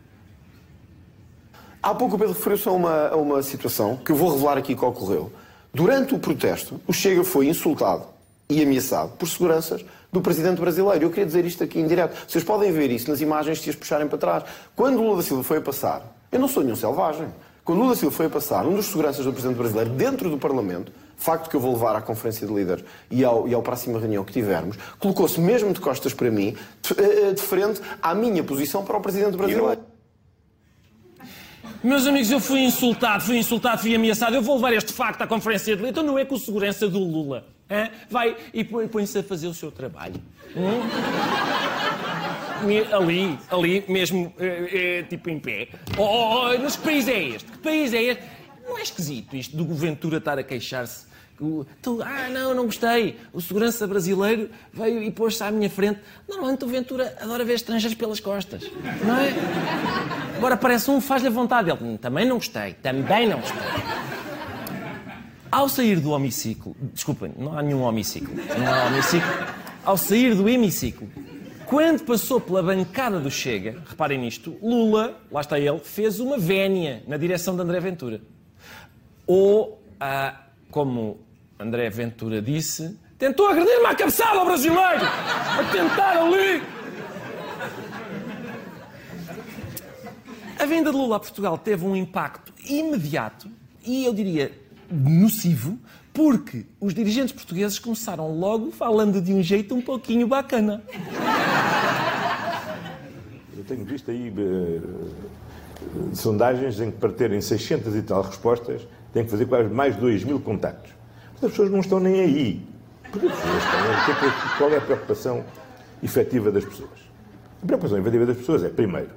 Há 1.84 1.94
pouco 1.94 2.16
o 2.16 2.20
Pedro 2.20 2.34
referiu-se 2.34 2.68
a 2.68 2.72
uma, 2.72 3.08
a 3.10 3.16
uma 3.16 3.44
situação 3.44 3.98
que 3.98 4.12
eu 4.12 4.16
vou 4.16 4.32
revelar 4.32 4.58
aqui 4.58 4.76
que 4.76 4.84
ocorreu. 4.84 5.32
Durante 5.74 6.16
o 6.16 6.20
protesto, 6.20 6.80
o 6.88 6.94
Chega 6.94 7.24
foi 7.24 7.48
insultado 7.48 8.06
e 8.50 8.62
ameaçado 8.62 9.12
por 9.18 9.28
seguranças 9.28 9.86
do 10.12 10.22
presidente 10.22 10.60
brasileiro. 10.60 11.06
Eu 11.06 11.10
queria 11.10 11.26
dizer 11.26 11.46
isto 11.46 11.64
aqui 11.64 11.80
em 11.80 11.88
direto. 11.88 12.18
Vocês 12.28 12.44
podem 12.44 12.72
ver 12.72 12.90
isso 12.90 13.10
nas 13.10 13.22
imagens 13.22 13.62
se 13.62 13.70
as 13.70 13.76
puxarem 13.76 14.08
para 14.08 14.18
trás. 14.18 14.44
Quando 14.76 14.98
Lula 15.02 15.18
da 15.18 15.24
Silva 15.24 15.44
foi 15.44 15.58
a 15.58 15.62
passar, 15.62 16.04
eu 16.32 16.40
não 16.40 16.48
sou 16.48 16.64
nenhum 16.64 16.76
selvagem. 16.76 17.28
Quando 17.64 17.80
Lula 17.80 17.92
da 17.92 18.00
Silva 18.00 18.16
foi 18.16 18.26
a 18.26 18.30
passar, 18.30 18.66
um 18.66 18.76
dos 18.76 18.88
seguranças 18.88 19.24
do 19.24 19.32
presidente 19.32 19.58
brasileiro 19.58 19.92
dentro 19.92 20.30
do 20.30 20.38
Parlamento, 20.38 20.92
facto 21.20 21.50
que 21.50 21.56
eu 21.56 21.60
vou 21.60 21.74
levar 21.74 21.96
à 21.96 22.02
conferência 22.02 22.48
de 22.48 22.54
líderes 22.54 22.84
e 23.12 23.24
ao, 23.24 23.48
e 23.48 23.54
ao 23.54 23.62
próxima 23.62 24.00
reunião 24.00 24.24
que 24.24 24.32
tivermos, 24.32 24.78
colocou-se 24.98 25.40
mesmo 25.40 25.74
de 25.74 25.80
costas 25.80 26.14
para 26.14 26.32
mim, 26.32 26.56
de, 26.82 27.34
de 27.34 27.42
frente 27.42 27.82
à 28.02 28.16
minha 28.16 28.44
posição 28.44 28.84
para 28.84 28.98
o 28.98 29.02
presidente 29.02 29.38
brasileiro. 29.38 29.82
Meus 31.82 32.06
amigos, 32.06 32.30
eu 32.30 32.42
fui 32.42 32.60
insultado, 32.60 33.24
fui 33.24 33.38
insultado, 33.38 33.82
fui 33.82 33.96
ameaçado. 33.96 34.36
Eu 34.36 34.42
vou 34.42 34.56
levar 34.56 34.74
este 34.74 34.92
facto 34.92 35.22
à 35.22 35.28
conferência 35.28 35.76
de 35.76 35.82
líderes. 35.82 35.92
Então 35.92 36.04
não 36.04 36.20
é 36.20 36.26
com 36.26 36.38
segurança 36.38 36.90
do 36.90 37.00
Lula. 37.00 37.46
Hein? 37.70 37.90
Vai 38.10 38.36
e 38.54 38.64
põe-se 38.64 39.20
a 39.20 39.24
fazer 39.24 39.48
o 39.48 39.54
seu 39.54 39.72
trabalho. 39.72 40.22
Hum? 40.56 40.82
Ali, 42.92 43.40
ali, 43.50 43.86
mesmo, 43.88 44.34
é, 44.38 45.00
é, 45.00 45.04
tipo 45.04 45.30
em 45.30 45.40
pé. 45.40 45.70
Oh, 45.98 46.02
oh, 46.02 46.50
oh, 46.50 46.58
mas 46.62 46.76
que 46.76 46.84
país 46.84 47.08
é 47.08 47.24
este? 47.24 47.50
Que 47.50 47.58
país 47.60 47.94
é 47.94 48.04
este? 48.04 48.24
Não 48.68 48.78
é 48.78 48.82
esquisito 48.82 49.36
isto 49.36 49.56
do 49.56 49.74
Ventura 49.74 50.18
estar 50.18 50.38
a 50.38 50.44
queixar-se? 50.44 51.09
Tu, 51.82 52.02
ah, 52.04 52.30
não, 52.30 52.54
não 52.54 52.66
gostei. 52.66 53.18
O 53.32 53.40
segurança 53.40 53.88
brasileiro 53.88 54.50
veio 54.74 55.02
e 55.02 55.10
pôs-se 55.10 55.42
à 55.42 55.50
minha 55.50 55.70
frente. 55.70 56.02
Normalmente 56.28 56.66
o 56.66 56.68
Ventura 56.68 57.16
adora 57.22 57.46
ver 57.46 57.54
estrangeiros 57.54 57.98
pelas 57.98 58.20
costas. 58.20 58.70
Não 59.06 59.18
é? 59.18 59.34
Agora 60.36 60.58
parece 60.58 60.92
um, 60.92 61.00
faz-lhe 61.00 61.30
a 61.30 61.32
vontade. 61.32 61.70
Ele, 61.70 61.98
também 61.98 62.26
não 62.26 62.36
gostei, 62.36 62.74
também 62.74 63.30
não 63.30 63.40
gostei. 63.40 63.60
Ao 65.52 65.68
sair 65.68 66.00
do 66.00 66.16
hemiciclo, 66.16 66.76
desculpem, 66.94 67.34
não 67.38 67.58
há 67.58 67.64
nenhum 67.64 67.88
hemiciclo, 67.90 68.36
não 68.36 68.72
há 68.72 68.88
hemiciclo. 68.88 69.30
Ao 69.84 69.98
sair 69.98 70.36
do 70.36 70.48
hemiciclo, 70.48 71.10
quando 71.66 72.04
passou 72.04 72.42
pela 72.42 72.62
bancada 72.62 73.20
do 73.20 73.32
Chega, 73.32 73.82
reparem 73.88 74.20
nisto, 74.20 74.58
Lula, 74.62 75.20
lá 75.32 75.42
está 75.42 75.60
ele, 75.60 75.80
fez 75.80 76.20
uma 76.20 76.38
vénia 76.38 77.04
na 77.08 77.16
direção 77.16 77.56
de 77.56 77.62
André 77.62 77.80
Ventura. 77.80 78.22
Ou, 79.26 79.82
ah, 80.00 80.36
como 80.70 81.20
André 81.60 81.90
Ventura 81.90 82.42
disse, 82.42 82.98
tentou 83.18 83.50
agredir-me 83.50 83.86
à 83.86 83.94
cabeçada 83.94 84.46
brasileiro! 84.46 85.04
A 85.04 85.64
tentar 85.70 86.18
ali! 86.18 86.64
A 90.58 90.66
vinda 90.66 90.90
de 90.90 90.96
Lula 90.96 91.18
a 91.18 91.20
Portugal 91.20 91.58
teve 91.58 91.86
um 91.86 91.98
impacto 91.98 92.54
imediato 92.66 93.50
e, 93.86 94.06
eu 94.06 94.14
diria, 94.14 94.54
nocivo, 94.90 95.78
porque 96.14 96.66
os 96.80 96.94
dirigentes 96.94 97.34
portugueses 97.34 97.78
começaram 97.78 98.40
logo 98.40 98.72
falando 98.72 99.22
de 99.22 99.34
um 99.34 99.44
jeito 99.44 99.76
um 99.76 99.82
pouquinho 99.82 100.28
bacana. 100.28 100.82
Eu 103.58 103.66
tenho 103.66 103.84
visto 103.84 104.10
aí 104.12 104.30
uh, 104.30 106.16
sondagens 106.16 106.80
em 106.80 106.90
que 106.90 106.98
para 106.98 107.12
terem 107.12 107.42
600 107.42 107.98
e 107.98 108.02
tal 108.02 108.22
respostas 108.22 108.82
têm 109.12 109.26
que 109.26 109.32
fazer 109.32 109.46
quase 109.46 109.68
mais 109.68 109.96
de 109.96 110.00
2 110.00 110.24
mil 110.24 110.40
contactos. 110.40 110.99
As 111.42 111.52
pessoas 111.52 111.72
não 111.72 111.80
estão 111.80 112.00
nem 112.00 112.20
aí. 112.22 112.62
Porque 113.12 113.28
as 113.28 113.34
pessoas 113.34 113.58
estão, 113.58 114.58
qual 114.58 114.70
é 114.72 114.78
a 114.78 114.82
preocupação 114.82 115.46
efetiva 116.04 116.52
das 116.52 116.66
pessoas? 116.66 116.90
A 117.64 117.66
preocupação 117.66 117.98
efetiva 117.98 118.26
das 118.26 118.38
pessoas 118.38 118.64
é, 118.64 118.70
primeiro, 118.70 119.10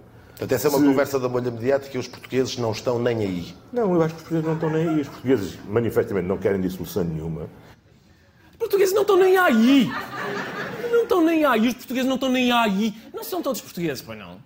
Portanto, 0.43 0.53
essa 0.53 0.67
é 0.67 0.71
uma 0.71 0.79
Se... 0.79 0.85
conversa 0.85 1.21
da 1.21 1.29
bolha 1.29 1.51
mediática 1.51 1.97
e 1.97 2.01
os 2.01 2.09
portugueses 2.09 2.57
não 2.57 2.73
estão 2.73 2.99
nem 2.99 3.19
aí. 3.19 3.55
Não, 3.73 3.95
eu 3.95 4.03
acho 4.03 4.15
que 4.15 4.23
os 4.23 4.29
portugueses 4.29 4.47
não 4.47 4.55
estão 4.55 4.71
nem 4.71 4.89
aí. 4.89 5.01
Os 5.01 5.09
portugueses 5.09 5.59
manifestamente 5.69 6.27
não 6.27 6.39
querem 6.39 6.61
dissolução 6.61 7.05
nenhuma. 7.05 7.49
Os 8.51 8.57
portugueses 8.57 8.95
não 8.95 9.03
estão 9.03 9.17
nem 9.17 9.37
aí. 9.37 9.89
Não 10.91 11.03
estão 11.03 11.25
nem 11.25 11.45
aí. 11.45 11.69
Os 11.69 11.75
portugueses 11.75 12.09
não 12.09 12.17
estão 12.17 12.29
nem 12.29 12.51
aí. 12.51 12.95
Não 13.15 13.23
são 13.23 13.41
todos 13.41 13.61
portugueses, 13.61 14.03
pois 14.03 14.19
não. 14.19 14.39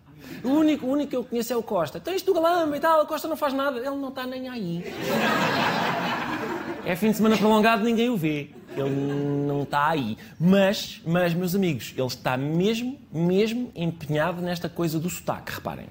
O 0.44 0.50
único, 0.50 0.86
o 0.86 0.90
único 0.90 1.10
que 1.10 1.16
eu 1.16 1.24
conheço 1.24 1.52
é 1.52 1.56
o 1.56 1.62
Costa. 1.62 1.98
Tens 1.98 2.20
tu 2.20 2.34
galamba 2.34 2.76
e 2.76 2.80
tal, 2.80 3.02
o 3.02 3.06
Costa 3.06 3.26
não 3.26 3.36
faz 3.36 3.54
nada. 3.54 3.78
Ele 3.78 3.96
não 3.96 4.08
está 4.08 4.26
nem 4.26 4.48
aí. 4.48 4.84
É 6.86 6.94
fim 6.94 7.10
de 7.10 7.16
semana 7.16 7.36
prolongado, 7.36 7.82
ninguém 7.82 8.08
o 8.08 8.16
vê. 8.16 8.50
Ele 8.76 8.90
não 9.44 9.64
está 9.64 9.88
aí. 9.88 10.16
Mas, 10.38 11.02
mas, 11.04 11.34
meus 11.34 11.52
amigos, 11.52 11.92
ele 11.96 12.06
está 12.06 12.36
mesmo, 12.36 12.96
mesmo 13.12 13.72
empenhado 13.74 14.40
nesta 14.40 14.68
coisa 14.68 15.00
do 15.00 15.10
sotaque, 15.10 15.54
reparem. 15.54 15.88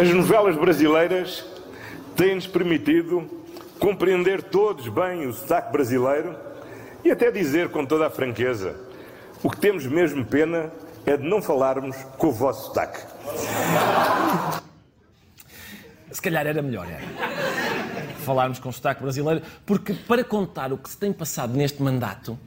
As 0.00 0.08
novelas 0.10 0.54
brasileiras 0.54 1.44
têm-nos 2.14 2.46
permitido 2.46 3.28
compreender 3.80 4.44
todos 4.44 4.86
bem 4.86 5.26
o 5.26 5.32
sotaque 5.32 5.72
brasileiro 5.72 6.36
e 7.04 7.10
até 7.10 7.32
dizer 7.32 7.70
com 7.70 7.84
toda 7.84 8.06
a 8.06 8.10
franqueza: 8.10 8.76
o 9.42 9.50
que 9.50 9.56
temos 9.56 9.86
mesmo 9.86 10.24
pena 10.24 10.70
é 11.04 11.16
de 11.16 11.24
não 11.24 11.42
falarmos 11.42 11.96
com 12.16 12.28
o 12.28 12.32
vosso 12.32 12.66
sotaque. 12.66 13.00
Se 16.12 16.22
calhar 16.22 16.46
era 16.46 16.62
melhor, 16.62 16.86
era. 16.86 17.31
Falarmos 18.22 18.58
com 18.58 18.68
o 18.68 18.72
sotaque 18.72 19.02
brasileiro, 19.02 19.42
porque 19.66 19.92
para 19.92 20.22
contar 20.24 20.72
o 20.72 20.78
que 20.78 20.88
se 20.88 20.96
tem 20.96 21.12
passado 21.12 21.54
neste 21.54 21.82
mandato, 21.82 22.38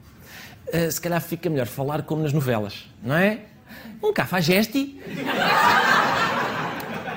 uh, 0.68 0.90
se 0.90 1.00
calhar 1.00 1.20
fica 1.20 1.50
melhor 1.50 1.66
falar 1.66 2.02
como 2.02 2.22
nas 2.22 2.32
novelas, 2.32 2.86
não 3.02 3.14
é? 3.14 3.40
Um 4.02 4.12
cafajeste, 4.12 5.00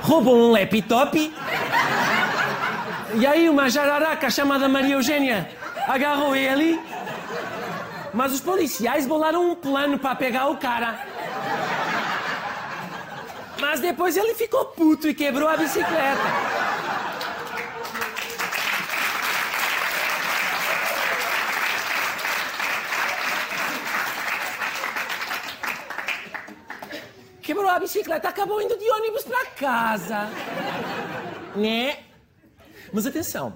roubam 0.01 0.33
um 0.33 0.51
laptop, 0.51 1.33
e 3.15 3.25
aí 3.25 3.49
uma 3.49 3.69
jararaca 3.69 4.29
chamada 4.29 4.67
Maria 4.69 4.95
Eugênia 4.95 5.49
agarrou 5.87 6.35
ele, 6.35 6.79
mas 8.13 8.33
os 8.33 8.41
policiais 8.41 9.07
bolaram 9.07 9.51
um 9.51 9.55
plano 9.55 9.97
para 9.97 10.15
pegar 10.15 10.47
o 10.47 10.57
cara. 10.57 10.99
Mas 13.59 13.79
depois 13.79 14.15
ele 14.15 14.33
ficou 14.35 14.65
puto 14.65 15.07
e 15.07 15.13
quebrou 15.13 15.49
a 15.49 15.57
bicicleta. 15.57 16.58
Quebrou 27.49 27.67
a 27.67 27.79
bicicleta, 27.79 28.29
acabou 28.29 28.61
indo 28.61 28.77
de 28.77 28.87
ônibus 28.91 29.23
para 29.23 29.43
casa. 29.47 30.29
Né? 31.55 31.97
Mas 32.93 33.07
atenção, 33.07 33.55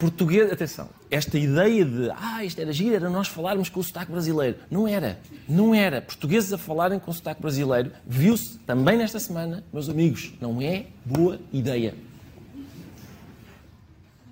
português, 0.00 0.50
atenção, 0.50 0.88
esta 1.08 1.38
ideia 1.38 1.84
de 1.84 2.10
ah, 2.10 2.44
isto 2.44 2.60
era 2.60 2.72
giro, 2.72 2.96
era 2.96 3.08
nós 3.08 3.28
falarmos 3.28 3.68
com 3.68 3.78
o 3.78 3.84
sotaque 3.84 4.10
brasileiro. 4.10 4.56
Não 4.68 4.88
era, 4.88 5.20
não 5.48 5.72
era. 5.72 6.02
Portugueses 6.02 6.52
a 6.52 6.58
falarem 6.58 6.98
com 6.98 7.12
o 7.12 7.14
sotaque 7.14 7.40
brasileiro, 7.40 7.92
viu-se 8.04 8.58
também 8.66 8.98
nesta 8.98 9.20
semana, 9.20 9.62
meus 9.72 9.88
amigos, 9.88 10.34
não 10.40 10.60
é 10.60 10.86
boa 11.04 11.38
ideia. 11.52 11.94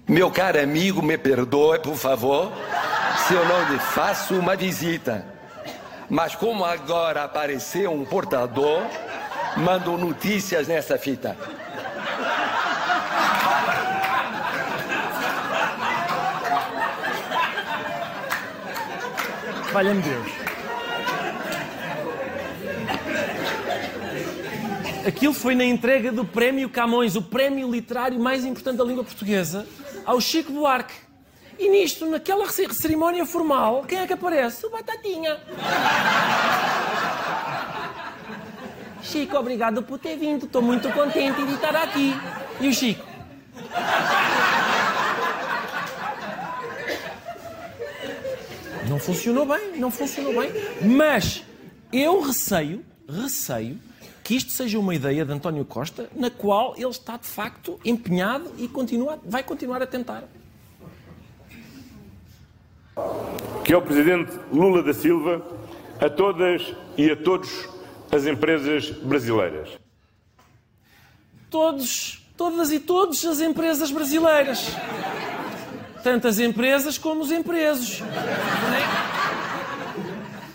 Meu 0.08 0.28
caro 0.28 0.60
amigo, 0.60 1.00
me 1.00 1.16
perdoe, 1.16 1.78
por 1.78 1.94
favor, 1.94 2.50
se 3.28 3.32
eu 3.32 3.46
não 3.46 3.72
lhe 3.72 3.78
faço 3.78 4.34
uma 4.34 4.56
visita. 4.56 5.31
Mas 6.12 6.34
como 6.34 6.62
agora 6.62 7.24
apareceu 7.24 7.90
um 7.90 8.04
portador, 8.04 8.82
mando 9.56 9.96
notícias 9.96 10.68
nessa 10.68 10.98
fita. 10.98 11.34
Valha-me 19.72 20.02
Deus. 20.02 20.32
Aquilo 25.06 25.32
foi 25.32 25.54
na 25.54 25.64
entrega 25.64 26.12
do 26.12 26.26
Prémio 26.26 26.68
Camões, 26.68 27.16
o 27.16 27.22
prémio 27.22 27.70
literário 27.70 28.20
mais 28.20 28.44
importante 28.44 28.76
da 28.76 28.84
língua 28.84 29.02
portuguesa, 29.02 29.66
ao 30.04 30.20
Chico 30.20 30.52
Buarque. 30.52 30.92
E 31.58 31.68
nisto, 31.68 32.06
naquela 32.06 32.48
cerimónia 32.48 33.24
formal, 33.24 33.84
quem 33.84 33.98
é 33.98 34.06
que 34.06 34.12
aparece? 34.12 34.66
O 34.66 34.70
Batatinha. 34.70 35.38
Chico, 39.02 39.36
obrigado 39.36 39.82
por 39.82 39.98
ter 39.98 40.16
vindo. 40.16 40.46
Estou 40.46 40.62
muito 40.62 40.90
contente 40.92 41.44
de 41.44 41.54
estar 41.54 41.74
aqui. 41.76 42.14
E 42.60 42.68
o 42.68 42.72
Chico? 42.72 43.06
Não 48.88 48.98
funcionou 48.98 49.46
bem, 49.46 49.78
não 49.78 49.90
funcionou 49.90 50.40
bem. 50.40 50.50
Mas 50.82 51.44
eu 51.92 52.20
receio, 52.20 52.84
receio, 53.08 53.78
que 54.22 54.36
isto 54.36 54.52
seja 54.52 54.78
uma 54.78 54.94
ideia 54.94 55.24
de 55.24 55.32
António 55.32 55.64
Costa 55.64 56.08
na 56.14 56.30
qual 56.30 56.74
ele 56.76 56.88
está 56.88 57.16
de 57.16 57.26
facto 57.26 57.78
empenhado 57.84 58.52
e 58.56 58.68
continua, 58.68 59.20
vai 59.24 59.42
continuar 59.42 59.82
a 59.82 59.86
tentar. 59.86 60.24
Que 63.64 63.72
é 63.72 63.76
o 63.76 63.82
Presidente 63.82 64.32
Lula 64.52 64.82
da 64.82 64.92
Silva 64.92 65.42
a 66.00 66.08
todas 66.10 66.74
e 66.96 67.10
a 67.10 67.16
todos 67.16 67.68
as 68.10 68.26
empresas 68.26 68.90
brasileiras. 68.90 69.70
Todos, 71.50 72.26
todas 72.36 72.72
e 72.72 72.80
todos 72.80 73.24
as 73.24 73.40
empresas 73.40 73.90
brasileiras 73.90 74.74
tanto 76.02 76.26
as 76.26 76.38
empresas 76.38 76.98
como 76.98 77.22
os 77.22 77.30
empresos. 77.30 78.02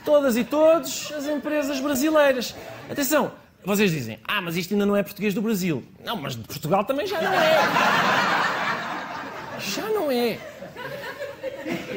Todas 0.03 0.37
e 0.37 0.43
todos 0.43 1.11
as 1.11 1.25
empresas 1.25 1.79
brasileiras. 1.79 2.53
Atenção, 2.89 3.31
vocês 3.63 3.91
dizem, 3.91 4.19
ah, 4.25 4.41
mas 4.41 4.55
isto 4.55 4.73
ainda 4.73 4.85
não 4.85 4.95
é 4.95 5.03
português 5.03 5.33
do 5.33 5.41
Brasil. 5.41 5.83
Não, 6.03 6.17
mas 6.17 6.35
de 6.35 6.43
Portugal 6.43 6.83
também 6.83 7.07
já 7.07 7.21
não 7.21 7.33
é. 7.33 7.57
Já 9.59 9.89
não 9.89 10.11
é. 10.11 10.39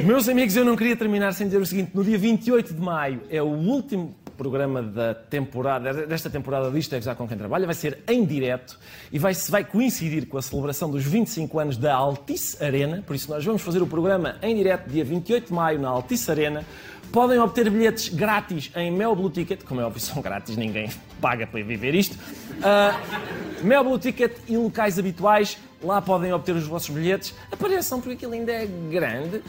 Meus 0.05 0.29
amigos, 0.29 0.57
eu 0.57 0.65
não 0.65 0.77
queria 0.77 0.97
terminar 0.97 1.33
sem 1.33 1.47
dizer 1.47 1.61
o 1.61 1.67
seguinte: 1.67 1.91
no 1.95 2.03
dia 2.03 2.19
28 2.19 2.75
de 2.75 2.81
maio 2.81 3.21
é 3.29 3.43
o 3.43 3.47
último 3.47 4.15
programa 4.41 4.83
da 4.83 5.13
temporada, 5.15 5.93
desta 6.07 6.31
temporada 6.31 6.71
disto 6.71 6.95
é 6.95 6.99
Gozar 6.99 7.15
com 7.15 7.29
quem 7.29 7.37
trabalha, 7.37 7.67
vai 7.67 7.75
ser 7.75 7.99
em 8.09 8.25
direto 8.25 8.79
e 9.13 9.19
vai, 9.19 9.35
vai 9.35 9.63
coincidir 9.63 10.27
com 10.27 10.39
a 10.39 10.43
celebração 10.43 10.91
dos 10.91 11.05
25 11.05 11.59
anos 11.59 11.77
da 11.77 11.95
Altice 11.95 12.65
Arena, 12.65 13.05
por 13.07 13.15
isso 13.15 13.31
nós 13.31 13.45
vamos 13.45 13.61
fazer 13.61 13.83
o 13.83 13.87
programa 13.87 14.37
em 14.41 14.57
direto 14.57 14.89
dia 14.89 15.05
28 15.05 15.49
de 15.49 15.53
maio 15.53 15.79
na 15.79 15.91
Altice 15.91 16.31
Arena. 16.31 16.65
Podem 17.13 17.39
obter 17.41 17.69
bilhetes 17.69 18.09
grátis 18.09 18.71
em 18.77 18.91
Mel 18.91 19.17
Blue 19.17 19.31
Ticket, 19.31 19.65
como 19.65 19.81
é 19.81 19.85
óbvio, 19.85 20.01
são 20.01 20.23
grátis, 20.23 20.57
ninguém 20.57 20.89
paga 21.21 21.47
para 21.47 21.63
viver 21.63 21.95
isto. 21.95 22.17
Uh, 22.17 23.65
Mel 23.65 23.83
Blue 23.83 23.99
Ticket 23.99 24.33
e 24.49 24.57
locais 24.57 24.99
habituais, 24.99 25.59
lá 25.83 26.01
podem 26.01 26.33
obter 26.33 26.55
os 26.55 26.67
vossos 26.67 26.91
bilhetes. 26.91 27.35
Apareçam, 27.51 28.01
porque 28.01 28.15
aquilo 28.15 28.33
ainda 28.33 28.53
é 28.53 28.67
grande. 28.67 29.39
Uh, 29.39 29.43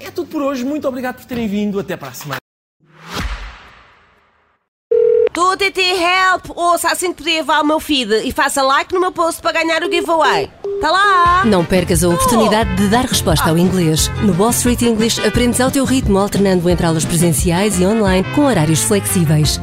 é 0.00 0.10
tudo 0.10 0.28
por 0.28 0.42
hoje, 0.42 0.64
muito 0.64 0.88
obrigado 0.88 1.16
por 1.16 1.24
terem 1.24 1.46
vindo, 1.46 1.78
até 1.78 1.96
para 1.96 2.08
a 2.08 2.12
semana. 2.12 2.41
Tu, 5.32 5.56
TT 5.56 5.80
Help! 5.80 6.56
Ouça, 6.56 6.88
assim 6.88 7.12
que 7.12 7.22
podia 7.22 7.38
levar 7.38 7.62
o 7.62 7.66
meu 7.66 7.80
feed 7.80 8.12
e 8.24 8.30
faça 8.32 8.62
like 8.62 8.92
no 8.92 9.00
meu 9.00 9.12
post 9.12 9.40
para 9.40 9.52
ganhar 9.52 9.82
o 9.82 9.90
giveaway. 9.90 10.50
Tá 10.80 10.90
lá! 10.90 11.44
Não 11.46 11.64
percas 11.64 12.04
a 12.04 12.08
oportunidade 12.08 12.74
de 12.76 12.88
dar 12.88 13.06
resposta 13.06 13.48
ao 13.48 13.56
inglês. 13.56 14.08
No 14.22 14.34
Wall 14.34 14.50
Street 14.50 14.82
English 14.82 15.24
aprendes 15.26 15.60
ao 15.60 15.70
teu 15.70 15.84
ritmo, 15.86 16.18
alternando 16.18 16.68
entre 16.68 16.84
aulas 16.84 17.04
presenciais 17.04 17.80
e 17.80 17.86
online 17.86 18.26
com 18.34 18.44
horários 18.44 18.82
flexíveis. 18.82 19.58